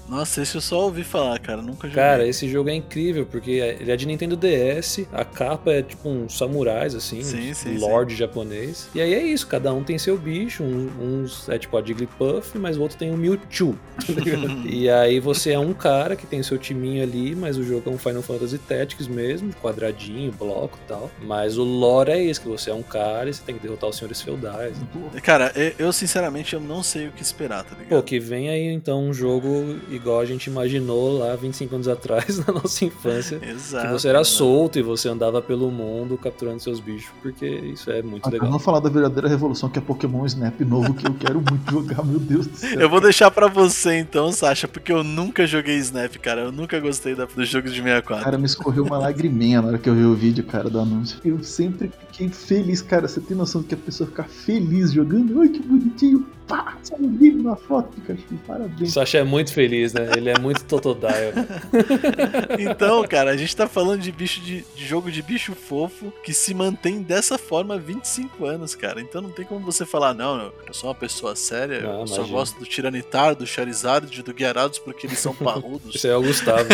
[0.09, 1.61] Nossa, esse eu só ouvi falar, cara.
[1.63, 2.03] Nunca joguei.
[2.03, 6.09] Cara, esse jogo é incrível, porque ele é de Nintendo DS, a capa é tipo
[6.09, 8.89] uns samurais, assim, Sim, uns sim, lord japonês.
[8.95, 12.59] E aí é isso, cada um tem seu bicho, um- uns é tipo a Jigglypuff,
[12.59, 13.77] mas o outro tem o Mewtwo.
[13.97, 14.05] tá
[14.69, 17.93] e aí você é um cara que tem seu timinho ali, mas o jogo é
[17.93, 21.11] um Final Fantasy Tactics mesmo, quadradinho, bloco e tal.
[21.23, 23.89] Mas o lore é esse, que você é um cara e você tem que derrotar
[23.91, 24.77] os senhores feudais.
[25.23, 27.89] Cara, eu- eu sinceramente eu não sei o que esperar, tá ligado?
[27.89, 32.39] Pô, que vem aí então um jogo igual a gente imaginou lá 25 anos atrás,
[32.47, 33.41] na nossa infância.
[33.43, 33.87] Exato.
[33.87, 38.03] Que você era solto e você andava pelo mundo capturando seus bichos, porque isso é
[38.03, 38.49] muito Ah, legal.
[38.49, 42.05] Vamos falar da verdadeira revolução que é Pokémon Snap novo, que eu quero muito jogar,
[42.05, 42.81] meu Deus do céu.
[42.81, 46.43] Eu vou deixar pra você então, Sasha, porque eu nunca joguei Snap, cara.
[46.43, 48.25] Eu nunca gostei da, dos jogos de 64.
[48.25, 51.19] Cara, me escorreu uma lagriminha na hora que eu vi o vídeo, cara, do anúncio.
[51.25, 53.09] Eu sempre fiquei feliz, cara.
[53.09, 55.41] Você tem noção do que a pessoa ficar feliz jogando?
[55.41, 56.27] Ai, que bonitinho.
[56.47, 58.23] Pá, só um vídeo na foto, Pikachu.
[58.33, 58.93] O Parabéns.
[58.93, 60.11] Sasha é muito feliz, né?
[60.17, 61.33] Ele é muito Totodile.
[62.59, 66.35] Então, cara, a gente tá falando de bicho de, de jogo de bicho fofo que
[66.35, 69.01] se mantém dessa forma há 25 anos, cara.
[69.01, 72.07] Então não tem como você falar, não, eu eu sou uma pessoa séria, Não, eu
[72.07, 72.39] só imagina.
[72.39, 75.95] gosto do Tiranitar, do Charizard, do Gyarados porque eles são parrudos.
[75.95, 76.67] Isso é o Gustavo.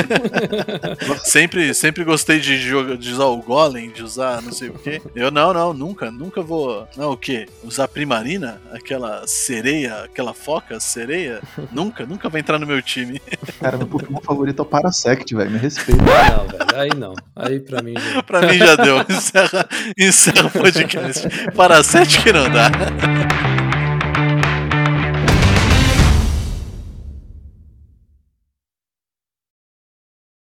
[1.24, 2.56] sempre, sempre gostei de,
[2.96, 5.02] de usar o Golem, de usar não sei o que.
[5.16, 6.86] Eu não, não, nunca, nunca vou.
[6.96, 7.46] Não, o que?
[7.62, 8.60] Usar Primarina?
[8.72, 11.40] Aquela sereia, aquela foca, sereia?
[11.72, 13.20] nunca, nunca vai entrar no meu time.
[13.60, 15.50] Cara, meu Pokémon favorito é o Parasect, velho.
[15.50, 16.02] Me respeita.
[16.02, 16.76] não, velho.
[16.76, 17.14] Aí não.
[17.34, 18.22] Aí pra mim já.
[18.22, 18.98] pra mim já deu.
[19.08, 19.68] Encerra,
[19.98, 21.28] encerra o podcast.
[21.54, 22.70] Para sete que não dá.